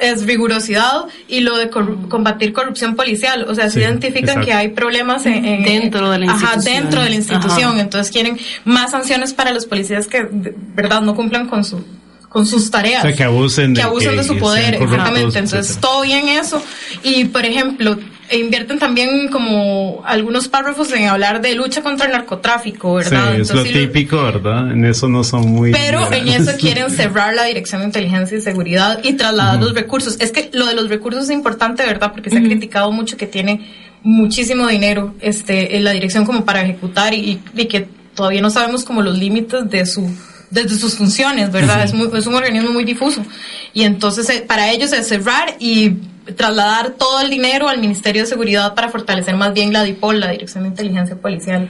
[0.00, 3.46] es rigurosidad y lo de combatir corrupción policial.
[3.48, 6.60] O sea, se identifican que hay problemas en, dentro de la institución.
[6.60, 7.78] Ajá, dentro de la institución.
[7.78, 11.84] Entonces quieren más sanciones para los policías que, de verdad, no cumplan con su
[12.32, 13.04] con sus tareas.
[13.04, 15.38] O sea, que abusen de, que abusen de su poder, exactamente.
[15.38, 16.62] Entonces, todo bien eso.
[17.02, 17.98] Y, por ejemplo,
[18.32, 23.34] e invierten también como algunos párrafos en hablar de lucha contra el narcotráfico, ¿verdad?
[23.34, 24.72] Sí, es lo típico, ¿verdad?
[24.72, 25.70] En eso no son muy...
[25.70, 30.16] Pero en eso quieren cerrar la Dirección de Inteligencia y Seguridad y trasladar los recursos.
[30.18, 32.10] Es que lo de los recursos es importante, ¿verdad?
[32.12, 33.70] Porque se ha criticado mucho que tiene
[34.02, 38.82] muchísimo dinero este, en la dirección como para ejecutar y, y que todavía no sabemos
[38.82, 40.10] como los límites de su
[40.52, 41.82] desde sus funciones, ¿verdad?
[41.82, 43.24] es, es, un organismo muy difuso.
[43.72, 45.96] Y entonces eh, para ellos es cerrar y
[46.36, 50.30] trasladar todo el dinero al Ministerio de Seguridad para fortalecer más bien la DIPOL, la
[50.30, 51.68] Dirección de Inteligencia Policial.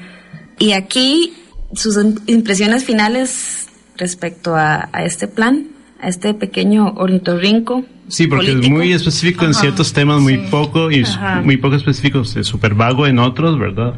[0.58, 1.34] Y aquí
[1.74, 5.68] sus impresiones finales respecto a, este plan,
[6.00, 7.84] a este pequeño ornitorrinco.
[8.08, 11.04] Sí, porque es muy específico en ciertos temas, muy poco y
[11.44, 13.94] muy poco específico, es súper vago en otros, ¿verdad?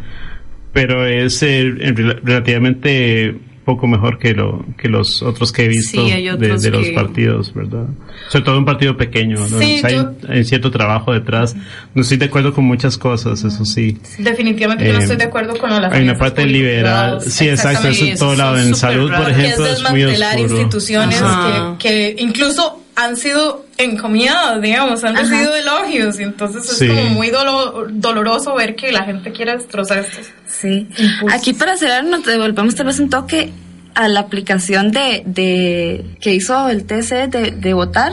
[0.73, 1.73] Pero es eh,
[2.23, 7.87] relativamente poco mejor que lo que los otros que he visto de, los partidos, ¿verdad?
[8.29, 9.59] Sobre todo un partido pequeño, ¿no?
[9.59, 11.57] hay, cierto trabajo detrás.
[11.95, 13.99] No estoy de acuerdo con muchas cosas, eso sí.
[14.19, 18.19] Definitivamente no estoy de acuerdo con las Hay una parte liberal, sí, exacto, eso en
[18.19, 18.59] todo lado.
[18.59, 20.39] En salud, por ejemplo, es, muy oscuro.
[20.39, 21.23] instituciones
[21.79, 27.31] que, incluso han sido encomiadas, digamos, han recibido elogios y entonces es como muy
[27.91, 30.27] doloroso ver que la gente quiera destrozar estos.
[30.47, 30.89] Sí.
[31.31, 33.53] Aquí para cerrar nos devolvemos tal vez un toque
[33.95, 38.13] a la aplicación de, de que hizo el TC de, de votar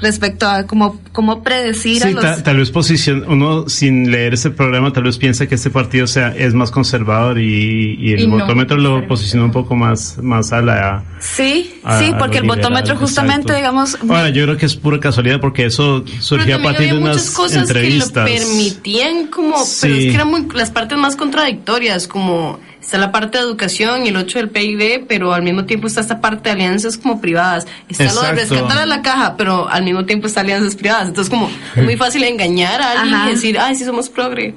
[0.00, 5.04] respecto a cómo, cómo predecir sí, tal vez posición, uno sin leer ese programa tal
[5.04, 9.52] vez piensa que este partido sea es más conservador y, el votómetro lo posiciona un
[9.52, 11.04] poco más, más a la...
[11.20, 13.98] Sí, sí, porque el votómetro justamente, digamos...
[14.02, 17.68] Bueno, yo creo que es pura casualidad porque eso surgió a partir de unas cosas
[17.68, 18.26] entrevistas.
[18.26, 22.98] Que lo permitían como, pero es que eran muy, las partes más contradictorias, como está
[22.98, 26.20] la parte de educación y el 8 del PIB, pero al mismo tiempo está esta
[26.20, 27.66] parte de alianzas como privadas.
[27.88, 31.08] Está lo de rescatar a la caja, pero al mismo tiempo está alianzas privadas.
[31.08, 34.54] Entonces, como muy fácil engañar a alguien y decir, ay, sí somos progre.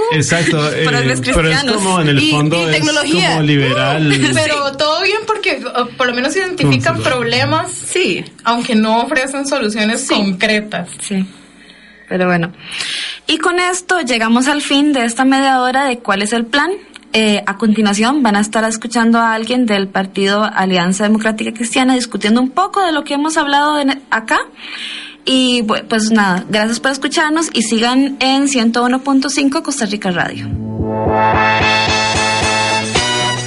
[0.12, 4.12] Exacto, eh, pero es como en el fondo es como liberal.
[4.34, 5.62] Pero todo bien porque
[5.96, 10.88] por lo menos identifican problemas, sí, aunque no ofrecen soluciones concretas.
[11.00, 11.26] Sí.
[12.08, 12.52] Pero bueno.
[13.28, 16.72] Y con esto llegamos al fin de esta media hora de cuál es el plan.
[17.12, 22.40] Eh, a continuación van a estar escuchando a alguien del partido Alianza Democrática Cristiana discutiendo
[22.40, 23.76] un poco de lo que hemos hablado
[24.10, 24.38] acá.
[25.24, 30.48] Y pues nada, gracias por escucharnos y sigan en 101.5 Costa Rica Radio.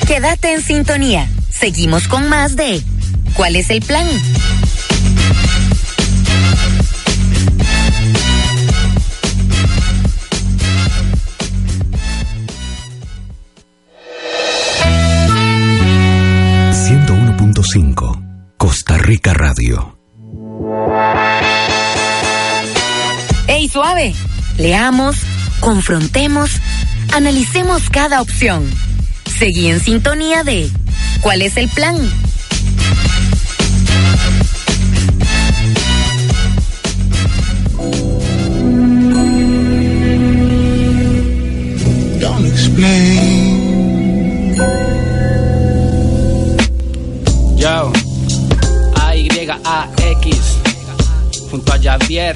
[0.08, 1.28] Quédate en sintonía.
[1.50, 2.84] Seguimos con más de
[3.36, 4.08] ¿Cuál es el plan?
[18.64, 19.98] Costa Rica Radio.
[23.46, 24.16] ¡Ey, suave!
[24.58, 25.18] Leamos,
[25.60, 26.50] confrontemos,
[27.14, 28.64] analicemos cada opción.
[29.38, 30.70] Seguí en sintonía de
[31.20, 31.98] ¿Cuál es el plan?
[42.22, 43.44] Don't explain.
[47.58, 47.92] Yo,
[49.74, 50.58] A-Y-A-X,
[51.50, 52.36] junto a Javier,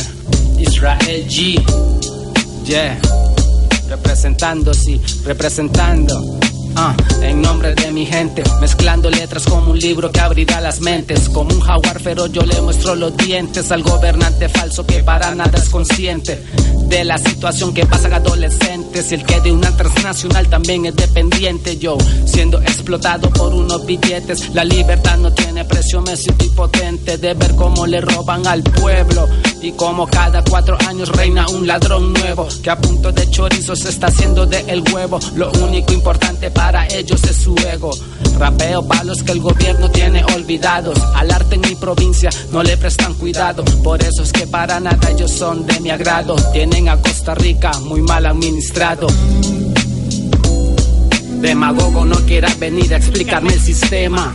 [0.57, 1.61] Israel G.
[2.65, 2.97] Yeah,
[3.89, 6.39] representando, sí, representando.
[6.79, 11.27] Ah, en nombre de mi gente, mezclando letras como un libro que abrirá las mentes.
[11.27, 15.57] Como un jaguar feroz yo le muestro los dientes al gobernante falso que para nada
[15.57, 16.39] es consciente
[16.83, 19.11] de la situación que pasan adolescentes.
[19.11, 21.77] Y el que de una transnacional también es dependiente.
[21.77, 26.01] Yo, siendo explotado por unos billetes, la libertad no tiene precio.
[26.03, 29.27] Me siento impotente de ver cómo le roban al pueblo.
[29.67, 33.89] Y como cada cuatro años reina un ladrón nuevo que a punto de chorizo se
[33.89, 35.19] está haciendo de el huevo.
[35.35, 37.91] Lo único importante para ellos es su ego.
[38.39, 40.97] Rapeo palos que el gobierno tiene olvidados.
[41.15, 43.65] Al arte en mi provincia no le prestan cuidado.
[43.83, 46.37] Por eso es que para nada ellos son de mi agrado.
[46.53, 49.07] Tienen a Costa Rica muy mal administrado.
[51.41, 54.33] Demagogo, no quieras venir a explicarme el sistema.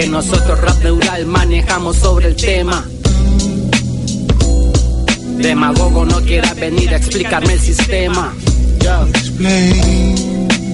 [0.00, 2.88] Que nosotros rap neural manejamos sobre el tema.
[5.36, 8.34] Demagogo, no quieras venir a explicarme el sistema.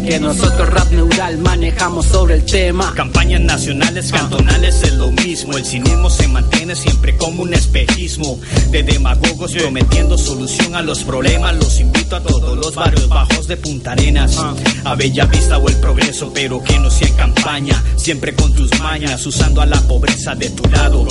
[0.07, 2.95] Que nosotros rap neural manejamos sobre el tema.
[2.95, 5.57] Campañas nacionales, cantonales es lo mismo.
[5.57, 8.39] El cinismo se mantiene siempre como un espejismo
[8.71, 11.57] de demagogos prometiendo solución a los problemas.
[11.57, 14.39] Los invito a todos los barrios bajos de Punta Arenas,
[14.85, 17.83] a Bella Vista o el progreso, pero que no sea en campaña.
[17.97, 21.05] Siempre con tus mañas, usando a la pobreza de tu lado.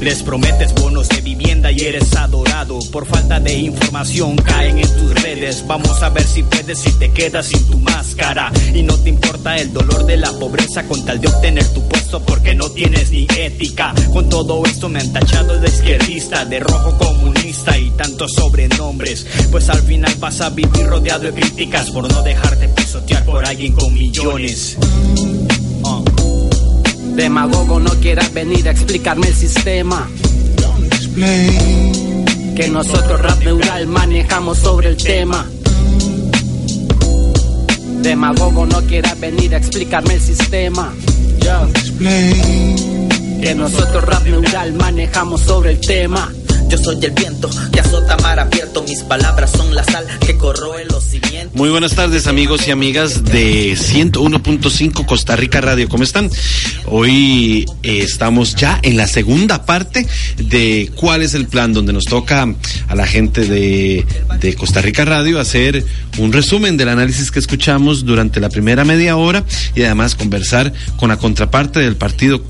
[0.00, 2.78] Les prometes bonos de vivienda y eres adorado.
[2.92, 5.64] Por falta de información caen en tus redes.
[5.66, 8.27] Vamos a ver si puedes si te quedas sin tu máscara.
[8.74, 12.20] Y no te importa el dolor de la pobreza con tal de obtener tu puesto
[12.20, 13.94] porque no tienes ni ética.
[14.12, 19.26] Con todo esto me han tachado de izquierdista, de rojo comunista y tantos sobrenombres.
[19.50, 23.72] Pues al final vas a vivir rodeado de críticas por no dejarte pisotear por alguien
[23.72, 24.76] con millones.
[25.82, 26.04] Uh.
[27.16, 30.06] Demagogo, no quieras venir a explicarme el sistema.
[32.54, 35.46] Que nosotros rap neural manejamos sobre el tema.
[38.02, 40.92] Demagogo, no quieras venir a explicarme el sistema.
[43.40, 46.32] Que nosotros rap neural manejamos sobre el tema.
[46.68, 48.82] Yo soy el viento que azota mar abierto.
[48.82, 51.54] Mis palabras son la sal que corroe los cimientos.
[51.54, 55.88] Muy buenas tardes, amigos y amigas de 101.5 Costa Rica Radio.
[55.88, 56.30] ¿Cómo están?
[56.86, 62.04] Hoy eh, estamos ya en la segunda parte de cuál es el plan, donde nos
[62.04, 62.46] toca
[62.86, 64.04] a la gente de,
[64.38, 65.84] de Costa Rica Radio hacer
[66.18, 69.42] un resumen del análisis que escuchamos durante la primera media hora
[69.74, 72.42] y además conversar con la contraparte del partido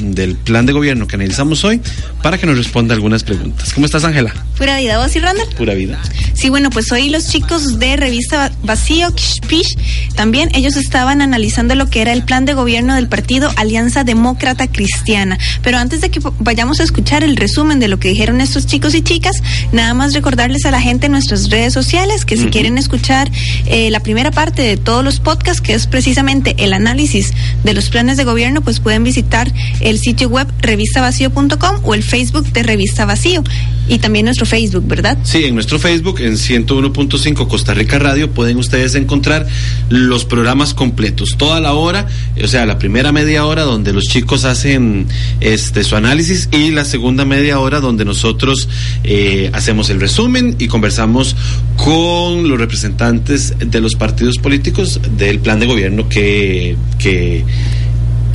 [0.00, 1.80] del plan de gobierno que analizamos hoy
[2.22, 3.72] para que nos responda algunas preguntas.
[3.74, 4.32] ¿Cómo estás, Ángela?
[4.62, 5.48] Pura vida, vos y Randall.
[5.56, 6.00] Pura vida.
[6.34, 9.76] Sí, bueno, pues hoy los chicos de revista Vacío, Kishpish,
[10.14, 14.68] también ellos estaban analizando lo que era el plan de gobierno del partido Alianza Demócrata
[14.68, 15.36] Cristiana.
[15.62, 18.94] Pero antes de que vayamos a escuchar el resumen de lo que dijeron estos chicos
[18.94, 19.34] y chicas,
[19.72, 22.52] nada más recordarles a la gente en nuestras redes sociales que si uh -huh.
[22.52, 23.32] quieren escuchar
[23.66, 27.32] eh, la primera parte de todos los podcasts, que es precisamente el análisis
[27.64, 32.52] de los planes de gobierno, pues pueden visitar el sitio web revistavacío.com o el Facebook
[32.52, 33.42] de Revista Vacío
[33.88, 35.18] y también nuestro Facebook, ¿verdad?
[35.24, 39.46] Sí, en nuestro Facebook, en 101.5 Costa Rica Radio, pueden ustedes encontrar
[39.88, 42.06] los programas completos, toda la hora,
[42.42, 45.06] o sea, la primera media hora donde los chicos hacen
[45.40, 48.68] este su análisis y la segunda media hora donde nosotros
[49.04, 51.36] eh, hacemos el resumen y conversamos
[51.76, 57.44] con los representantes de los partidos políticos del plan de gobierno que, que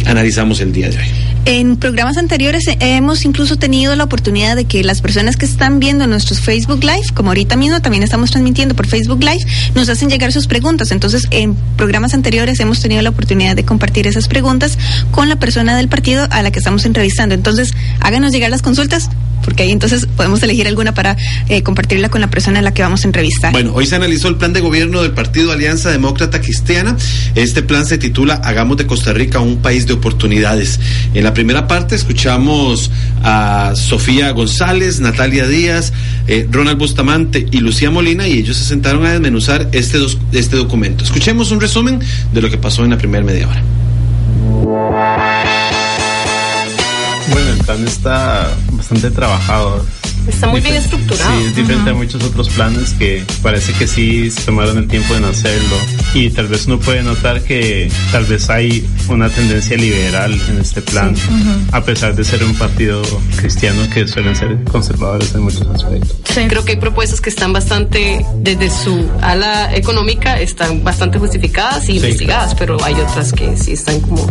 [0.05, 1.26] analizamos el día de hoy.
[1.49, 6.05] En programas anteriores hemos incluso tenido la oportunidad de que las personas que están viendo
[6.05, 10.33] nuestros Facebook Live, como ahorita mismo también estamos transmitiendo por Facebook Live, nos hacen llegar
[10.33, 10.91] sus preguntas.
[10.91, 14.77] Entonces, en programas anteriores hemos tenido la oportunidad de compartir esas preguntas
[15.11, 17.33] con la persona del partido a la que estamos entrevistando.
[17.33, 19.09] Entonces, háganos llegar las consultas,
[19.47, 21.15] porque ahí entonces podemos elegir alguna para
[21.47, 23.53] eh, compartirla con la persona a la que vamos a entrevistar.
[23.53, 26.97] Bueno, hoy se analizó el plan de gobierno del Partido Alianza Demócrata Cristiana.
[27.33, 30.81] Este plan se titula Hagamos de Costa Rica un país de oportunidades.
[31.13, 32.91] En la primera parte escuchamos
[33.23, 35.93] a Sofía González, Natalia Díaz,
[36.27, 39.97] eh, Ronald Bustamante y Lucía Molina y ellos se sentaron a desmenuzar este,
[40.33, 41.05] este documento.
[41.05, 42.01] Escuchemos un resumen
[42.33, 43.63] de lo que pasó en la primera media hora.
[47.67, 49.85] Plan está bastante trabajado.
[50.27, 51.39] Está muy bien estructurado.
[51.39, 51.97] Sí, es diferente uh -huh.
[51.97, 55.75] a muchos otros planes que parece que sí se tomaron el tiempo en hacerlo.
[56.13, 60.81] Y tal vez uno puede notar que tal vez hay una tendencia liberal en este
[60.81, 61.23] plan, sí.
[61.29, 61.59] uh -huh.
[61.71, 63.01] a pesar de ser un partido
[63.37, 66.15] cristiano que suelen ser conservadores en muchos aspectos.
[66.33, 66.41] Sí.
[66.47, 71.87] Creo que hay propuestas que están bastante, desde su ala económica, están bastante justificadas y
[71.87, 72.77] sí, investigadas, claro.
[72.77, 74.25] pero hay otras que sí están como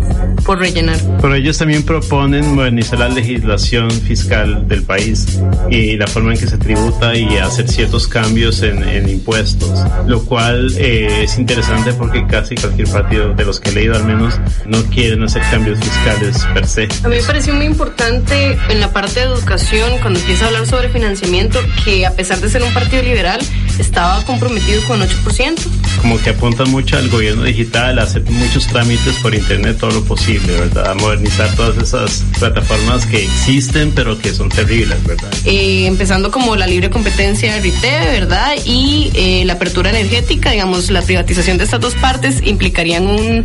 [0.44, 0.98] por rellenar.
[1.20, 5.26] Pero ellos también proponen modernizar la legislación fiscal del país
[5.70, 10.24] y la forma en que se tributa y hacer ciertos cambios en, en impuestos, lo
[10.24, 14.34] cual eh, es interesante porque casi cualquier partido de los que he leído al menos
[14.64, 16.88] no quieren hacer cambios fiscales per se.
[17.04, 20.66] A mí me pareció muy importante en la parte de educación, cuando empieza a hablar
[20.66, 23.40] sobre financiamiento, que a pesar de ser un partido liberal,
[23.78, 25.56] estaba comprometido con 8%.
[26.00, 30.04] Como que apunta mucho al gobierno digital, a hacer muchos trámites por internet, todo lo
[30.04, 30.90] posible, ¿verdad?
[30.90, 35.30] A modernizar todas esas plataformas que existen, pero que son terribles, ¿verdad?
[35.44, 38.54] Eh, empezando como la libre competencia de RITE, ¿verdad?
[38.64, 43.44] Y eh, la apertura energética, digamos, la privatización de estas dos partes implicarían un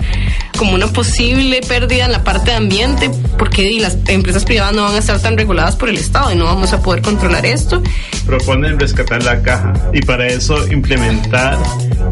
[0.58, 4.94] como una posible pérdida en la parte de ambiente, porque las empresas privadas no van
[4.94, 7.82] a estar tan reguladas por el Estado y no vamos a poder controlar esto.
[8.28, 11.58] Proponen rescatar la caja y para eso implementar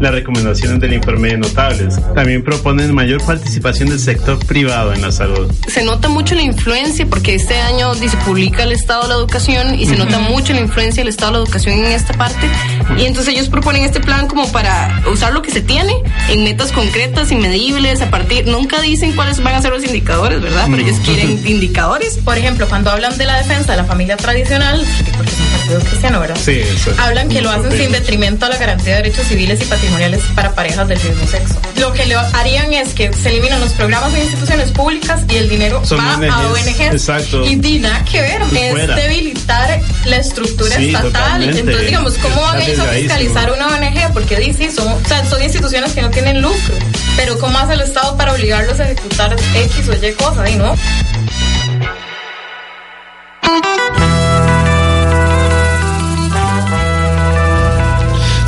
[0.00, 1.98] las recomendaciones del informe de notables.
[2.14, 5.50] También proponen mayor participación del sector privado en la salud.
[5.66, 9.78] Se nota mucho la influencia, porque este año se publica el Estado de la Educación
[9.78, 12.48] y se nota mucho la influencia del Estado de la Educación en esta parte.
[12.96, 15.94] Y entonces ellos proponen este plan como para usar lo que se tiene
[16.28, 18.46] en metas concretas y medibles a partir.
[18.46, 20.66] Nunca dicen cuáles van a ser los indicadores, ¿verdad?
[20.70, 22.18] Pero ellos quieren indicadores.
[22.18, 24.84] Por ejemplo, cuando hablan de la defensa de la familia tradicional,
[25.16, 26.36] porque es un partido cristiano, ¿verdad?
[26.42, 26.98] Sí, eso es.
[26.98, 30.52] Hablan que lo hacen sin detrimento a la garantía de derechos civiles y patrimoniales para
[30.54, 31.54] parejas del mismo sexo.
[31.76, 35.48] Lo que le harían es que se eliminan los programas de instituciones públicas y el
[35.48, 37.44] dinero Son va a ONGs, exacto.
[37.44, 38.96] Y nada que ver, es Fuera.
[38.96, 41.12] debilitar la estructura Sí, estatal.
[41.12, 41.60] totalmente.
[41.60, 44.12] Entonces, digamos, ¿cómo van ellos a fiscalizar una ONG?
[44.12, 46.74] Porque di, sí, son, o sea, son instituciones que no tienen lucro.
[47.16, 50.50] Pero ¿cómo hace el Estado para obligarlos a ejecutar X o Y cosas?
[50.50, 50.74] Y no.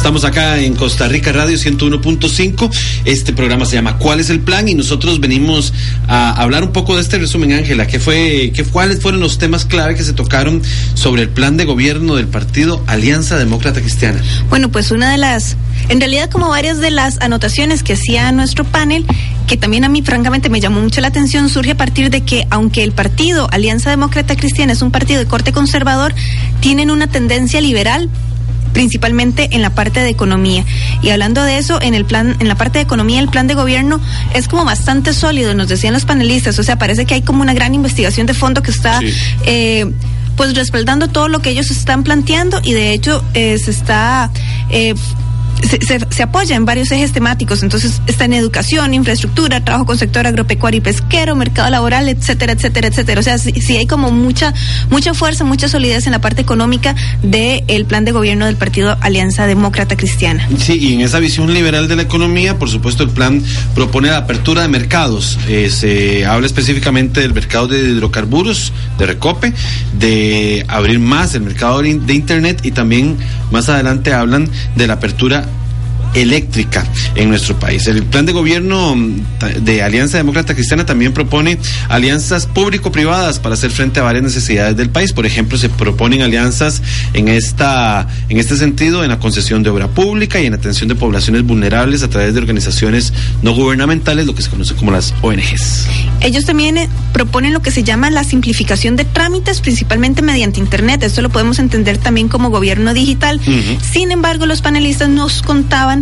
[0.03, 2.71] Estamos acá en Costa Rica Radio 101.5.
[3.05, 4.67] Este programa se llama ¿Cuál es el plan?
[4.69, 5.73] Y nosotros venimos
[6.09, 7.87] a hablar un poco de este resumen, Ángela.
[7.87, 10.61] ¿Qué fue, qué, ¿Cuáles fueron los temas clave que se tocaron
[10.95, 14.21] sobre el plan de gobierno del partido Alianza Demócrata Cristiana?
[14.49, 15.57] Bueno, pues una de las,
[15.89, 19.07] en realidad como varias de las anotaciones que hacía nuestro panel,
[19.47, 22.49] que también a mí francamente me llamó mucho la atención, surge a partir de que
[22.51, 26.13] aunque el partido Alianza Demócrata Cristiana es un partido de corte conservador,
[26.59, 28.11] tienen una tendencia liberal
[28.73, 30.65] principalmente en la parte de economía.
[31.03, 33.55] Y hablando de eso, en el plan, en la parte de economía, el plan de
[33.55, 34.01] gobierno
[34.35, 36.59] es como bastante sólido, nos decían los panelistas.
[36.59, 39.13] O sea, parece que hay como una gran investigación de fondo que está Sí.
[39.47, 39.93] eh,
[40.37, 44.31] pues respaldando todo lo que ellos están planteando y de hecho eh, se está
[44.71, 44.95] eh,
[45.63, 45.79] se,
[46.11, 50.79] se- apoya en varios ejes temáticos, entonces está en educación, infraestructura, trabajo con sector agropecuario
[50.79, 53.21] y pesquero, mercado laboral, etcétera, etcétera, etcétera.
[53.21, 54.53] O sea, sí, sí hay como mucha,
[54.91, 59.47] mucha fuerza, mucha solidez en la parte económica del plan de gobierno del Partido Alianza
[59.47, 60.49] Demócrata Cristiana.
[60.59, 63.43] Sí, y en esa visión liberal de la economía, por supuesto, el plan
[63.75, 65.39] propone la apertura de mercados.
[65.49, 69.53] Eh, se habla específicamente del mercado de hidrocarburos, de recope,
[69.99, 73.17] de abrir más el mercado de de Internet y también
[73.51, 75.45] más adelante hablan de la apertura
[76.15, 76.85] eléctrica
[77.15, 77.87] en nuestro país.
[77.87, 79.25] El plan de gobierno mm,
[79.61, 81.59] de Alianza Demócrata Cristiana también propone
[81.89, 85.13] alianzas público-privadas para hacer frente a varias necesidades del país.
[85.13, 86.83] Por ejemplo, se proponen alianzas
[87.15, 90.95] en esta en este sentido en la concesión de obra pública y en atención de
[90.95, 95.87] poblaciones vulnerables a través de organizaciones no gubernamentales, lo que se conoce como las ONGs.
[96.21, 101.03] Ellos también eh, proponen lo que se llama la simplificación de trámites, principalmente mediante Internet.
[101.03, 103.41] Esto lo podemos entender también como gobierno digital.
[103.93, 106.02] Sin embargo, los panelistas nos contaban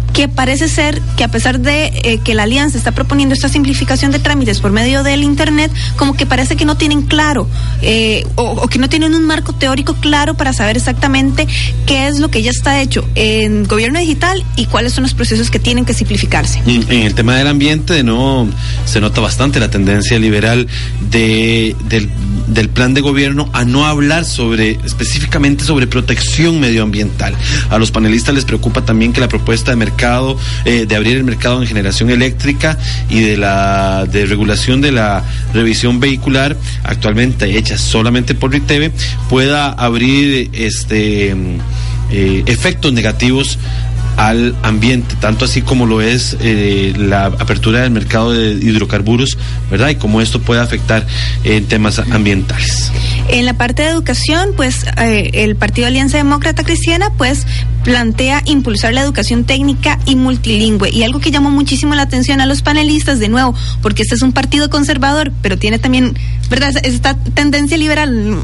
[0.13, 4.11] que parece ser que a pesar de eh, que la alianza está proponiendo esta simplificación
[4.11, 7.47] de trámites por medio del Internet, como que parece que no tienen claro
[7.81, 11.47] eh, o, que no tienen un marco teórico claro para saber exactamente
[11.85, 15.49] qué es lo que ya está hecho en gobierno digital y cuáles son los procesos
[15.49, 16.61] que tienen que simplificarse.
[16.65, 18.47] En el tema del ambiente, nuevo,
[18.85, 20.67] se nota bastante la tendencia liberal
[21.09, 22.09] de, del,
[22.47, 27.35] del plan de gobierno a no hablar sobre específicamente sobre protección medioambiental.
[27.69, 30.00] A los panelistas les preocupa también que la propuesta de mercado,
[30.65, 32.75] eh, de abrir el mercado en generación eléctrica
[33.07, 35.23] y de la de regulación de la
[35.53, 38.91] revisión vehicular, actualmente hecha solamente por RITEVE,
[39.29, 41.57] pueda abrir este mm,
[42.11, 43.59] eh, efectos negativos
[44.17, 49.37] al ambiente, tanto así como lo es eh, la apertura del mercado de hidrocarburos,
[49.69, 49.89] ¿verdad?
[49.89, 51.05] Y cómo esto puede afectar
[51.43, 52.91] en temas ambientales.
[53.29, 57.45] En la parte de educación, pues el Partido Alianza Demócrata Cristiana, pues
[57.83, 60.89] plantea impulsar la educación técnica y multilingüe.
[60.91, 64.21] Y algo que llamó muchísimo la atención a los panelistas, de nuevo, porque este es
[64.21, 66.15] un partido conservador, pero tiene también,
[66.51, 66.73] ¿verdad?
[66.83, 68.37] Esta tendencia liberal,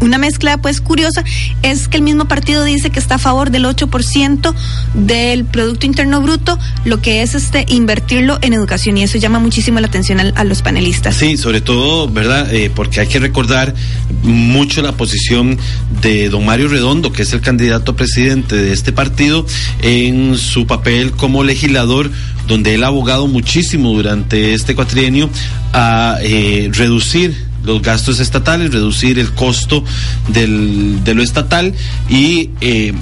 [0.00, 1.24] una mezcla pues curiosa,
[1.62, 4.54] es que el mismo partido dice que está a favor del 8%
[4.92, 8.98] del Producto Interno Bruto, lo que es este invertirlo en educación.
[8.98, 11.16] Y eso llama muchísimo la atención a, a los panelistas.
[11.16, 12.52] Sí, sobre todo, ¿verdad?
[12.52, 13.74] Eh, porque hay que recordar
[14.22, 15.58] mucho la posición
[16.02, 19.46] de don Mario Redondo, que es el candidato a presidente de este partido,
[19.80, 22.10] en su papel como legislador,
[22.50, 25.30] donde él ha abogado muchísimo durante este cuatrienio
[25.72, 29.84] a eh, reducir los gastos estatales, reducir el costo
[30.28, 31.72] del, de lo estatal
[32.08, 32.92] y eh,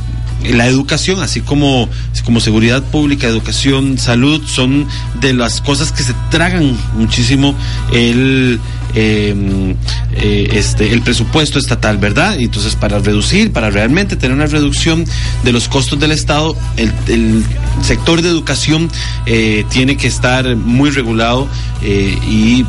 [0.51, 1.89] la educación, así como,
[2.25, 4.87] como seguridad pública, educación, salud, son
[5.21, 7.55] de las cosas que se tragan muchísimo
[7.93, 8.61] el,
[8.95, 9.75] eh,
[10.17, 12.39] eh, este, el presupuesto estatal, ¿verdad?
[12.39, 15.05] Y entonces para reducir, para realmente tener una reducción
[15.45, 17.45] de los costos del Estado, el, el
[17.83, 18.91] sector de educación
[19.27, 21.49] eh, tiene que estar muy regulado
[21.83, 22.65] eh, y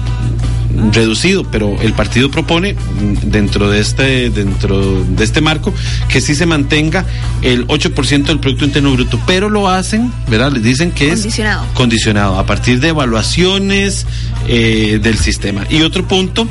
[0.91, 5.74] reducido, pero el partido propone mm, dentro de este dentro de este marco
[6.07, 7.05] que sí se mantenga
[7.41, 10.51] el 8% del producto interno bruto, pero lo hacen, ¿verdad?
[10.51, 11.65] Les dicen que es Condicionado.
[11.74, 14.05] condicionado a partir de evaluaciones
[14.47, 15.65] eh, del sistema.
[15.70, 16.47] Y otro punto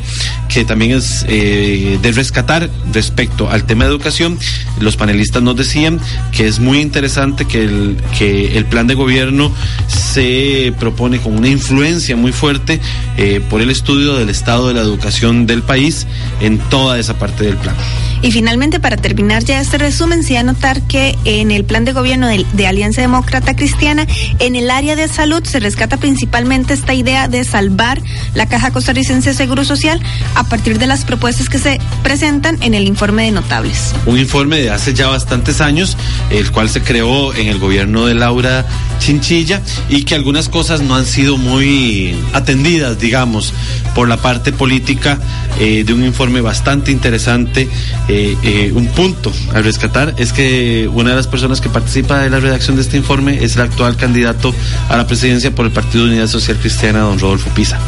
[0.49, 4.39] que también es eh, de rescatar respecto al tema de educación,
[4.81, 6.01] los panelistas nos decían
[6.33, 9.53] que es muy interesante que el, que el plan de gobierno
[9.87, 12.81] se propone con una influencia muy fuerte
[13.17, 16.07] eh, por el estudio del estado de la educación del país
[16.41, 17.75] en toda esa parte del plan.
[18.21, 22.27] Y finalmente, para terminar ya este resumen, sí anotar que en el plan de gobierno
[22.27, 24.07] de, de, Alianza Demócrata Cristiana,
[24.41, 28.03] en el área de salud se rescata principalmente esta idea de salvar
[28.35, 30.01] la Caja Costarricense de Seguro Social
[30.35, 33.95] a partir de las propuestas que se presentan en el informe de notables.
[34.07, 35.97] Un informe de hace ya bastantes años,
[36.31, 38.67] el cual se creó en el gobierno de Laura
[38.99, 43.53] Chinchilla y que algunas cosas no han sido muy atendidas, digamos,
[43.95, 45.19] por la parte política
[45.59, 47.69] eh, de un informe bastante interesante.
[48.09, 52.31] Eh, eh, un punto al rescatar es que una de las personas que participa de
[52.31, 54.55] la redacción de este informe es el actual candidato
[54.89, 57.79] a la presidencia por el Partido de Unidad Social Cristiana, don Rodolfo Pisa.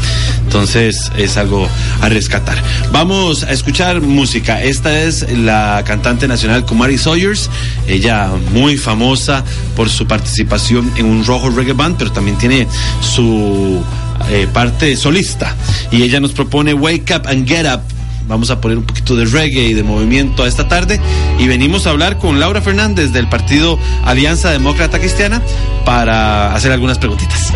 [0.44, 1.68] Entonces es algo
[2.00, 2.60] a rescatar.
[2.92, 4.62] Vamos a escuchar música.
[4.62, 7.50] Esta es la cantante nacional Kumari Sawyers,
[7.86, 9.44] ella muy famosa
[9.76, 12.66] por su participación en un rojo reggae band, pero también tiene
[13.00, 13.82] su
[14.28, 15.54] eh, parte solista.
[15.90, 17.80] Y ella nos propone Wake Up and Get Up
[18.30, 21.00] vamos a poner un poquito de reggae y de movimiento a esta tarde
[21.40, 25.42] y venimos a hablar con Laura Fernández del partido Alianza Demócrata Cristiana
[25.84, 27.52] para hacer algunas preguntitas.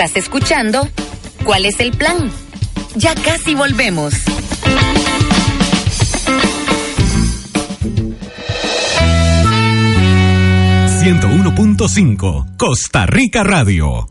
[0.00, 0.88] Estás escuchando
[1.42, 2.30] ¿Cuál es el plan?
[2.94, 4.14] Ya casi volvemos.
[11.02, 12.56] ...101.5...
[12.56, 14.06] Costa Rica Radio.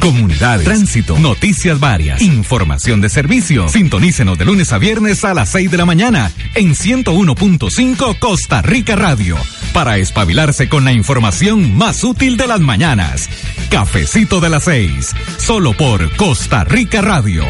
[0.00, 3.68] comunidades, tránsito, noticias varias, información de servicio.
[3.68, 8.96] Sintonícenos de lunes a viernes a las 6 de la mañana en 101.5 Costa Rica
[8.96, 9.36] Radio
[9.76, 13.28] para espabilarse con la información más útil de las mañanas.
[13.70, 17.44] Cafecito de las 6, solo por Costa Rica Radio.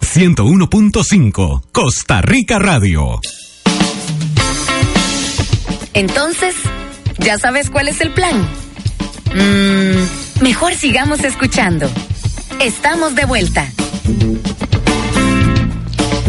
[0.00, 3.20] 101.5 Costa Rica Radio.
[5.94, 6.56] Entonces,
[7.18, 8.36] ¿ya sabes cuál es el plan?
[9.36, 11.88] Mmm, mejor sigamos escuchando.
[12.58, 13.70] Estamos de vuelta.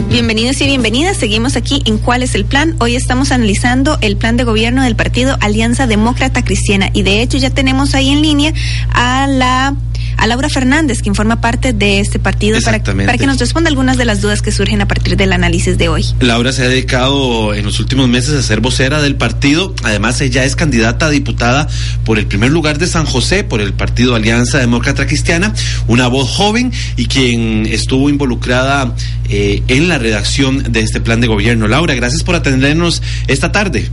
[0.10, 1.18] Bienvenidos y bienvenidas.
[1.18, 2.76] Seguimos aquí en ¿Cuál es el plan?
[2.80, 7.38] Hoy estamos analizando el plan de gobierno del partido Alianza Demócrata Cristiana y de hecho
[7.38, 8.54] ya tenemos ahí en línea
[8.94, 9.76] a la
[10.22, 13.98] a Laura Fernández, quien forma parte de este partido, para, para, que nos responda algunas
[13.98, 16.06] de las dudas que surgen a partir del análisis de hoy.
[16.20, 19.74] Laura se ha dedicado en los últimos meses a ser vocera del partido.
[19.82, 21.68] Además, ella es candidata a diputada
[22.06, 25.56] por el primer lugar de San José, por el partido Alianza Demócrata Cristiana,
[25.88, 28.94] una voz joven y quien estuvo involucrada
[29.28, 31.68] eh, en la redacción de este plan de gobierno.
[31.68, 33.90] Laura, gracias por atendernos esta tarde.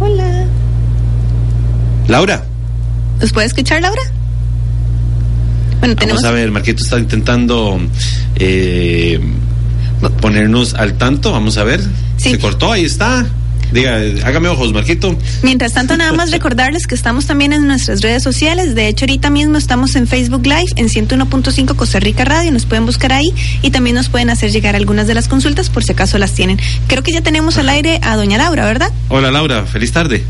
[0.00, 0.44] Hola.
[2.08, 2.46] Laura.
[3.20, 4.02] ¿Nos puede escuchar, Laura?
[5.80, 6.22] Bueno, tenemos...
[6.22, 7.80] Vamos a ver, Marquito está intentando
[8.36, 9.20] eh,
[10.20, 11.32] ponernos al tanto.
[11.32, 11.80] Vamos a ver.
[12.16, 13.26] Se cortó, ahí está.
[13.72, 15.18] Diga, hágame ojos, Marquito.
[15.42, 18.74] Mientras tanto, nada más recordarles que estamos también en nuestras redes sociales.
[18.74, 22.52] De hecho, ahorita mismo estamos en Facebook Live en 101.5 Costa Rica Radio.
[22.52, 23.26] Nos pueden buscar ahí
[23.62, 26.60] y también nos pueden hacer llegar algunas de las consultas por si acaso las tienen.
[26.86, 28.92] Creo que ya tenemos al aire a doña Laura, ¿verdad?
[29.08, 29.66] Hola, Laura.
[29.66, 30.24] Feliz tarde.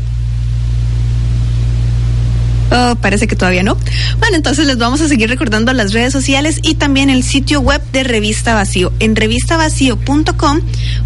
[2.71, 3.77] Oh, parece que todavía no.
[4.19, 7.81] Bueno, entonces les vamos a seguir recordando las redes sociales y también el sitio web
[7.91, 8.91] de Revista Vacío.
[8.99, 10.61] En revistavacío.com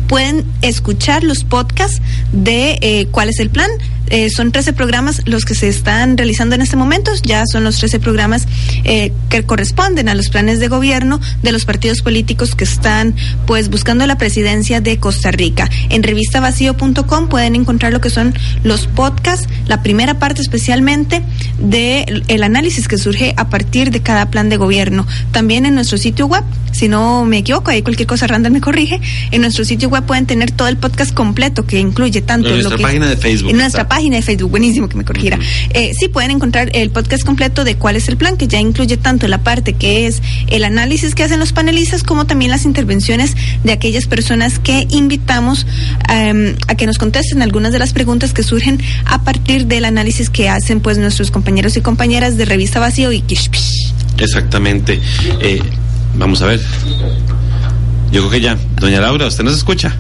[0.07, 2.01] pueden escuchar los podcasts
[2.31, 3.69] de eh, cuál es el plan,
[4.11, 7.77] eh, son 13 programas los que se están realizando en este momento, ya son los
[7.77, 8.45] 13 programas
[8.83, 13.15] eh, que corresponden a los planes de gobierno de los partidos políticos que están
[13.47, 15.69] pues buscando la presidencia de Costa Rica.
[15.87, 18.33] En revistavacío.com pueden encontrar lo que son
[18.65, 21.23] los podcasts, la primera parte especialmente
[21.57, 25.07] de el análisis que surge a partir de cada plan de gobierno.
[25.31, 26.43] También en nuestro sitio web,
[26.73, 28.99] si no me equivoco, ahí cualquier cosa random me corrige,
[29.31, 32.77] en nuestro sitio web pueden tener todo el podcast completo que incluye tanto en nuestra
[32.77, 33.51] página de Facebook.
[33.51, 35.37] En nuestra página página de Facebook, buenísimo que me corrigiera.
[35.75, 38.97] Eh, sí, pueden encontrar el podcast completo de cuál es el plan, que ya incluye
[38.97, 43.35] tanto la parte que es el análisis que hacen los panelistas, como también las intervenciones
[43.63, 45.67] de aquellas personas que invitamos
[46.09, 50.31] em, a que nos contesten algunas de las preguntas que surgen a partir del análisis
[50.31, 53.93] que hacen pues nuestros compañeros y compañeras de Revista Vacío y Kishpish.
[54.17, 54.99] Exactamente.
[55.41, 55.61] Eh,
[56.15, 56.59] vamos a ver.
[58.11, 58.57] Yo creo que ya.
[58.77, 59.95] Doña Laura, ¿usted nos escucha?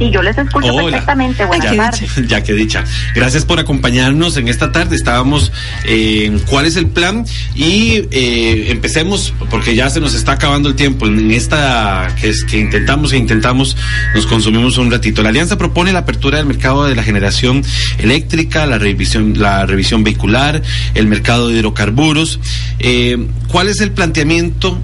[0.00, 1.44] Sí, yo les escucho perfectamente.
[1.44, 2.10] Buenas tardes.
[2.26, 2.84] Ya que dicha.
[3.14, 4.96] Gracias por acompañarnos en esta tarde.
[4.96, 5.52] Estábamos
[5.84, 10.74] en cuál es el plan y eh, empecemos porque ya se nos está acabando el
[10.74, 11.06] tiempo.
[11.06, 13.76] En esta que es que intentamos e intentamos
[14.14, 15.22] nos consumimos un ratito.
[15.22, 17.62] La alianza propone la apertura del mercado de la generación
[17.98, 20.62] eléctrica, la revisión, la revisión vehicular,
[20.94, 22.40] el mercado de hidrocarburos.
[22.78, 24.78] Eh, ¿Cuál es el planteamiento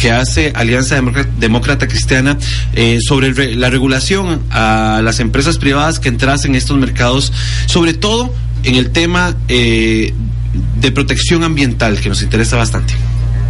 [0.00, 1.00] que hace Alianza
[1.38, 2.38] Demócrata Cristiana
[2.74, 7.32] eh, sobre la regulación a las empresas privadas que entrasen en estos mercados,
[7.66, 8.32] sobre todo
[8.64, 10.14] en el tema eh,
[10.80, 12.94] de protección ambiental, que nos interesa bastante.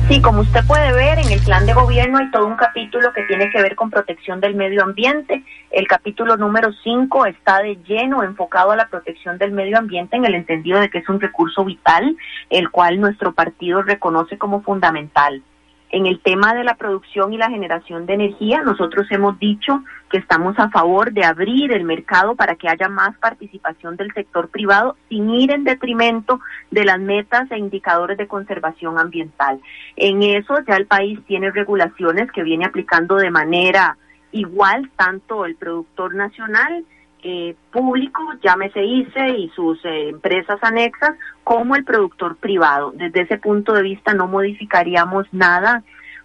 [0.08, 3.22] Sí, como usted puede ver, en el plan de gobierno hay todo un capítulo que
[3.22, 5.44] tiene que ver con protección del medio ambiente.
[5.70, 10.24] El capítulo número 5 está de lleno enfocado a la protección del medio ambiente en
[10.24, 12.16] el entendido de que es un recurso vital,
[12.50, 15.44] el cual nuestro partido reconoce como fundamental.
[15.92, 20.18] En el tema de la producción y la generación de energía, nosotros hemos dicho que
[20.18, 24.96] estamos a favor de abrir el mercado para que haya más participación del sector privado
[25.08, 29.60] sin ir en detrimento de las metas e indicadores de conservación ambiental.
[29.96, 33.96] En eso ya el país tiene regulaciones que viene aplicando de manera
[34.30, 36.84] igual tanto el productor nacional
[37.22, 41.12] eh, público, llámese ICE y sus eh, empresas anexas,
[41.44, 42.92] como el productor privado.
[42.94, 45.82] Desde ese punto de vista no modificaríamos nada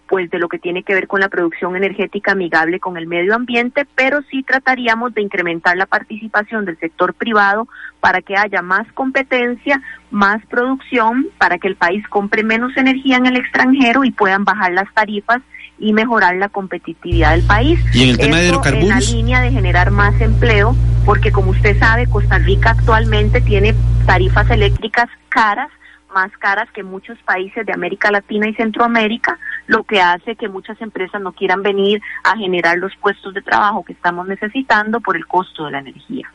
[0.08, 3.34] pues de lo que tiene que ver con la producción energética amigable con el medio
[3.34, 7.66] ambiente, pero sí trataríamos de incrementar la participación del sector privado
[8.00, 13.26] para que haya más competencia, más producción, para que el país compre menos energía en
[13.26, 15.42] el extranjero y puedan bajar las tarifas
[15.78, 17.80] y mejorar la competitividad del país.
[17.94, 18.84] Y en el tema de hidrocarburos.
[18.84, 20.74] En la línea de generar más empleo,
[21.04, 23.74] porque como usted sabe, Costa Rica actualmente tiene
[24.06, 25.68] tarifas eléctricas caras
[26.16, 30.80] más caras que muchos países de América Latina y Centroamérica, lo que hace que muchas
[30.80, 35.26] empresas no quieran venir a generar los puestos de trabajo que estamos necesitando por el
[35.26, 36.32] costo de la energía.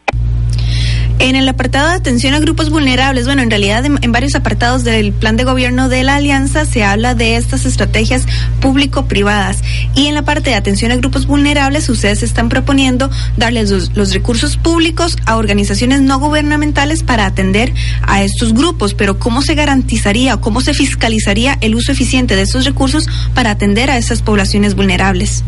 [1.22, 5.13] En el apartado de atención a grupos vulnerables, bueno, en realidad en, varios apartados del
[5.13, 8.26] plan de gobierno de la alianza se habla de estas estrategias
[8.59, 9.59] público-privadas.
[9.93, 14.57] Y en la parte de atención a grupos vulnerables, ustedes están proponiendo darles los, recursos
[14.57, 18.95] públicos a organizaciones no gubernamentales para atender a estos grupos.
[18.95, 23.51] Pero ¿cómo se garantizaría o cómo se fiscalizaría el uso eficiente de estos recursos para
[23.51, 25.43] atender a esas poblaciones vulnerables?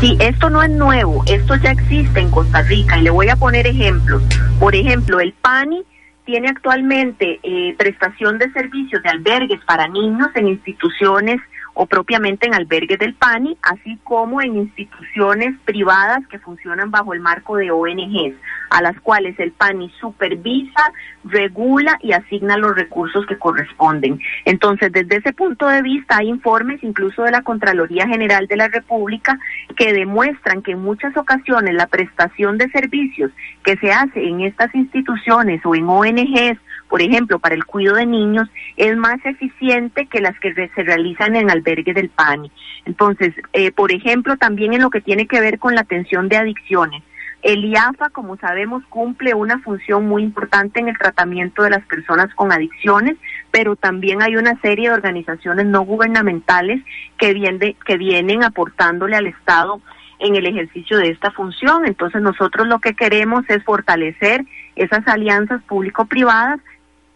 [0.00, 3.36] Sí, esto no es nuevo, esto ya existe en Costa Rica y le voy a
[3.36, 4.22] poner ejemplos.
[4.58, 5.84] Por ejemplo, el PANI
[6.24, 11.40] tiene actualmente eh, prestación de servicios de albergues para niños en instituciones
[11.74, 17.20] o propiamente en albergues del PANI, así como en instituciones privadas que funcionan bajo el
[17.20, 18.36] marco de ONGs,
[18.70, 20.92] a las cuales el PANI supervisa,
[21.24, 24.20] regula y asigna los recursos que corresponden.
[24.44, 28.68] Entonces, desde ese punto de vista, hay informes incluso de la Contraloría General de la
[28.68, 29.38] República
[29.76, 33.30] que demuestran que en muchas ocasiones la prestación de servicios
[33.64, 36.58] que se hace en estas instituciones o en ONGs
[36.92, 41.36] por ejemplo, para el cuidado de niños, es más eficiente que las que se realizan
[41.36, 42.50] en albergue del PANI.
[42.84, 46.36] Entonces, eh, por ejemplo, también en lo que tiene que ver con la atención de
[46.36, 47.02] adicciones.
[47.42, 52.32] El IAFA, como sabemos, cumple una función muy importante en el tratamiento de las personas
[52.34, 53.16] con adicciones,
[53.50, 56.80] pero también hay una serie de organizaciones no gubernamentales
[57.18, 59.80] que, que vienen aportándole al Estado
[60.20, 61.84] en el ejercicio de esta función.
[61.84, 64.44] Entonces nosotros lo que queremos es fortalecer
[64.76, 66.60] esas alianzas público-privadas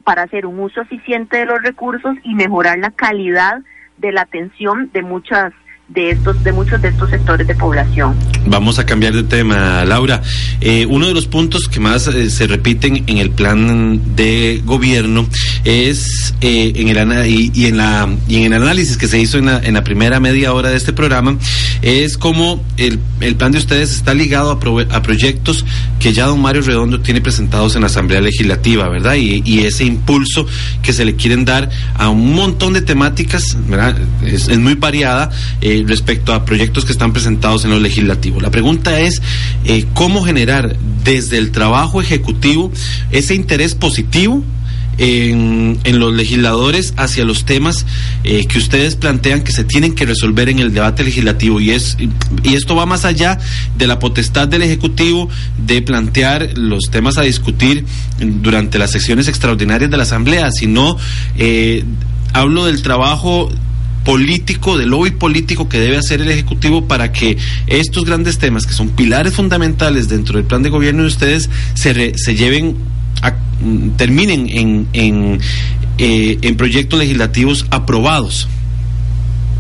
[0.03, 3.62] para hacer un uso eficiente de los recursos y mejorar la calidad
[3.99, 5.53] de la atención de muchas
[5.89, 8.16] de estos de muchos de estos sectores de población.
[8.47, 10.20] Vamos a cambiar de tema, Laura.
[10.61, 15.28] Eh, uno de los puntos que más eh, se repiten en el plan de gobierno
[15.64, 17.80] es eh, en el y, en
[18.53, 21.39] el análisis que se hizo en la, en la primera media hora de este programa
[21.82, 22.99] es como el,
[23.37, 25.64] plan de ustedes está ligado a, a, proyectos
[26.01, 29.14] que ya don Mario Redondo tiene presentados en la Asamblea Legislativa, ¿verdad?
[29.14, 30.47] Y, ese impulso
[30.82, 33.97] que se le quieren dar a un montón de temáticas, ¿verdad?
[34.24, 35.30] Es, muy variada.
[35.85, 38.41] Respecto a proyectos que están presentados en lo legislativo.
[38.41, 39.22] La pregunta es
[39.64, 42.72] eh, cómo generar desde el trabajo ejecutivo
[43.11, 44.43] ese interés positivo
[44.99, 47.87] en, los legisladores hacia los temas
[48.24, 51.97] eh, que ustedes plantean que se tienen que resolver en el debate legislativo y es
[52.43, 53.39] y esto va más allá
[53.77, 57.85] de la potestad del ejecutivo de plantear los temas a discutir
[58.18, 60.97] durante las sesiones extraordinarias de la asamblea sino
[61.37, 61.85] eh,
[62.33, 63.51] hablo del trabajo
[64.07, 67.36] político, de lobby político que debe hacer el Ejecutivo para que
[67.66, 72.16] estos grandes temas, que son pilares fundamentales dentro del plan de gobierno de ustedes, se,
[72.16, 72.76] se lleven
[73.96, 75.40] terminen en, en,
[75.98, 78.48] eh, en proyectos legislativos aprobados.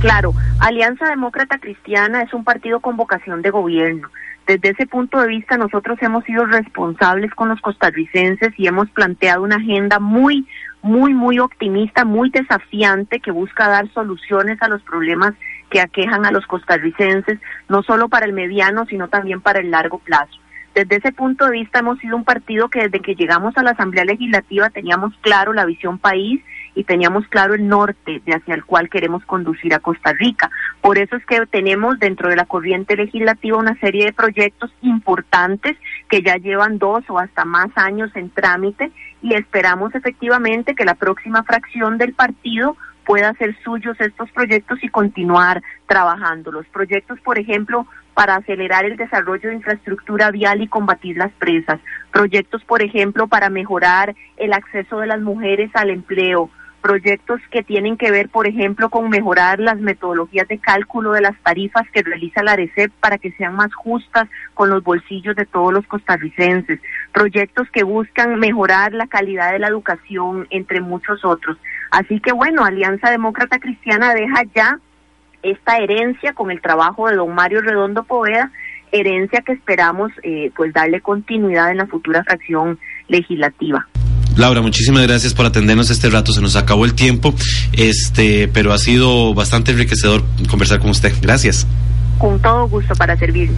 [0.00, 4.08] Claro, Alianza Demócrata Cristiana es un partido con vocación de gobierno.
[4.46, 9.42] Desde ese punto de vista, nosotros hemos sido responsables con los costarricenses y hemos planteado
[9.42, 10.46] una agenda muy,
[10.86, 15.34] muy, muy optimista, muy desafiante, que busca dar soluciones a los problemas
[15.68, 19.98] que aquejan a los costarricenses, no solo para el mediano, sino también para el largo
[19.98, 20.38] plazo.
[20.76, 23.70] Desde ese punto de vista hemos sido un partido que desde que llegamos a la
[23.70, 26.42] Asamblea Legislativa teníamos claro la visión país
[26.74, 30.50] y teníamos claro el norte de hacia el cual queremos conducir a Costa Rica.
[30.82, 35.78] Por eso es que tenemos dentro de la corriente legislativa una serie de proyectos importantes
[36.10, 38.92] que ya llevan dos o hasta más años en trámite
[39.22, 44.88] y esperamos efectivamente que la próxima fracción del partido pueda hacer suyos estos proyectos y
[44.88, 46.50] continuar trabajando.
[46.50, 51.78] Los proyectos, por ejemplo, para acelerar el desarrollo de infraestructura vial y combatir las presas.
[52.10, 56.50] Proyectos, por ejemplo, para mejorar el acceso de las mujeres al empleo
[56.80, 61.36] proyectos que tienen que ver, por ejemplo, con mejorar las metodologías de cálculo de las
[61.42, 65.72] tarifas que realiza la ARECEP para que sean más justas con los bolsillos de todos
[65.72, 66.80] los costarricenses,
[67.12, 71.58] proyectos que buscan mejorar la calidad de la educación, entre muchos otros.
[71.90, 74.78] Así que bueno, Alianza Demócrata Cristiana deja ya
[75.42, 78.50] esta herencia con el trabajo de don Mario Redondo Poveda,
[78.92, 83.86] herencia que esperamos eh, pues darle continuidad en la futura fracción legislativa.
[84.36, 86.32] Laura, muchísimas gracias por atendernos este rato.
[86.32, 87.34] Se nos acabó el tiempo,
[87.72, 91.12] este, pero ha sido bastante enriquecedor conversar con usted.
[91.22, 91.66] Gracias.
[92.18, 93.50] Con todo gusto para servir.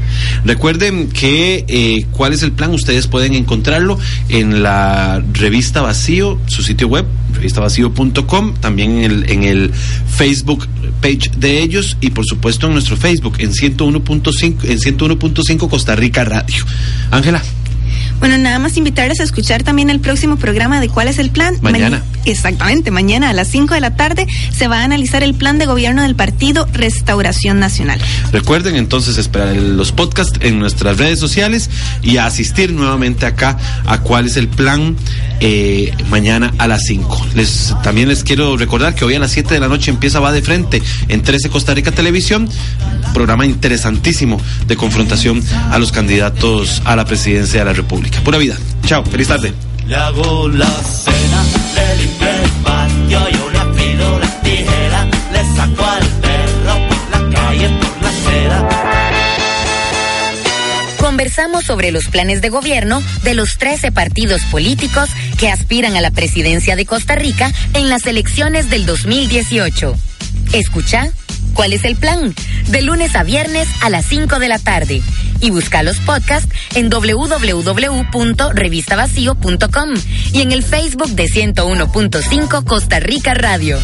[0.45, 3.99] Recuerden que eh, cuál es el plan, ustedes pueden encontrarlo
[4.29, 10.67] en la revista Vacío, su sitio web, revistavacío.com, también en el, en el Facebook
[11.01, 16.25] page de ellos y por supuesto en nuestro Facebook en 101.5 en 101.5 Costa Rica
[16.25, 16.65] Radio.
[17.13, 17.41] Ángela.
[18.21, 21.57] Bueno, nada más invitarles a escuchar también el próximo programa de cuál es el plan.
[21.63, 22.03] Mañana.
[22.25, 25.67] exactamente, mañana a las 5 de la tarde se va a analizar el plan de
[25.67, 28.01] gobierno del partido Restauración Nacional.
[28.33, 31.71] Recuerden entonces esperar los podcasts en nuestras redes sociales
[32.03, 33.57] y asistir nuevamente acá
[33.87, 34.97] a cuál es el plan
[35.41, 37.29] eh, mañana a las 5.
[37.35, 40.33] Les, también les quiero recordar que hoy a las 7 de la noche empieza Va
[40.33, 42.49] de Frente en 13 Costa Rica Televisión,
[43.15, 48.21] programa interesantísimo de confrontación a los candidatos a la presidencia de la República.
[48.21, 48.57] Pura vida.
[48.85, 49.53] Chao, feliz tarde.
[49.87, 52.09] Le hago la cena, le
[61.19, 66.13] Conversamos sobre los planes de gobierno de los 13 partidos políticos que aspiran a la
[66.13, 69.97] presidencia de Costa Rica en las elecciones del 2018.
[70.53, 71.11] Escucha
[71.55, 72.33] ¿Cuál es el plan?
[72.69, 75.03] De lunes a viernes a las 5 de la tarde.
[75.41, 79.89] Y busca los podcasts en www.revistavacío.com
[80.33, 83.81] y en el Facebook de 101.5 Costa Rica Radio.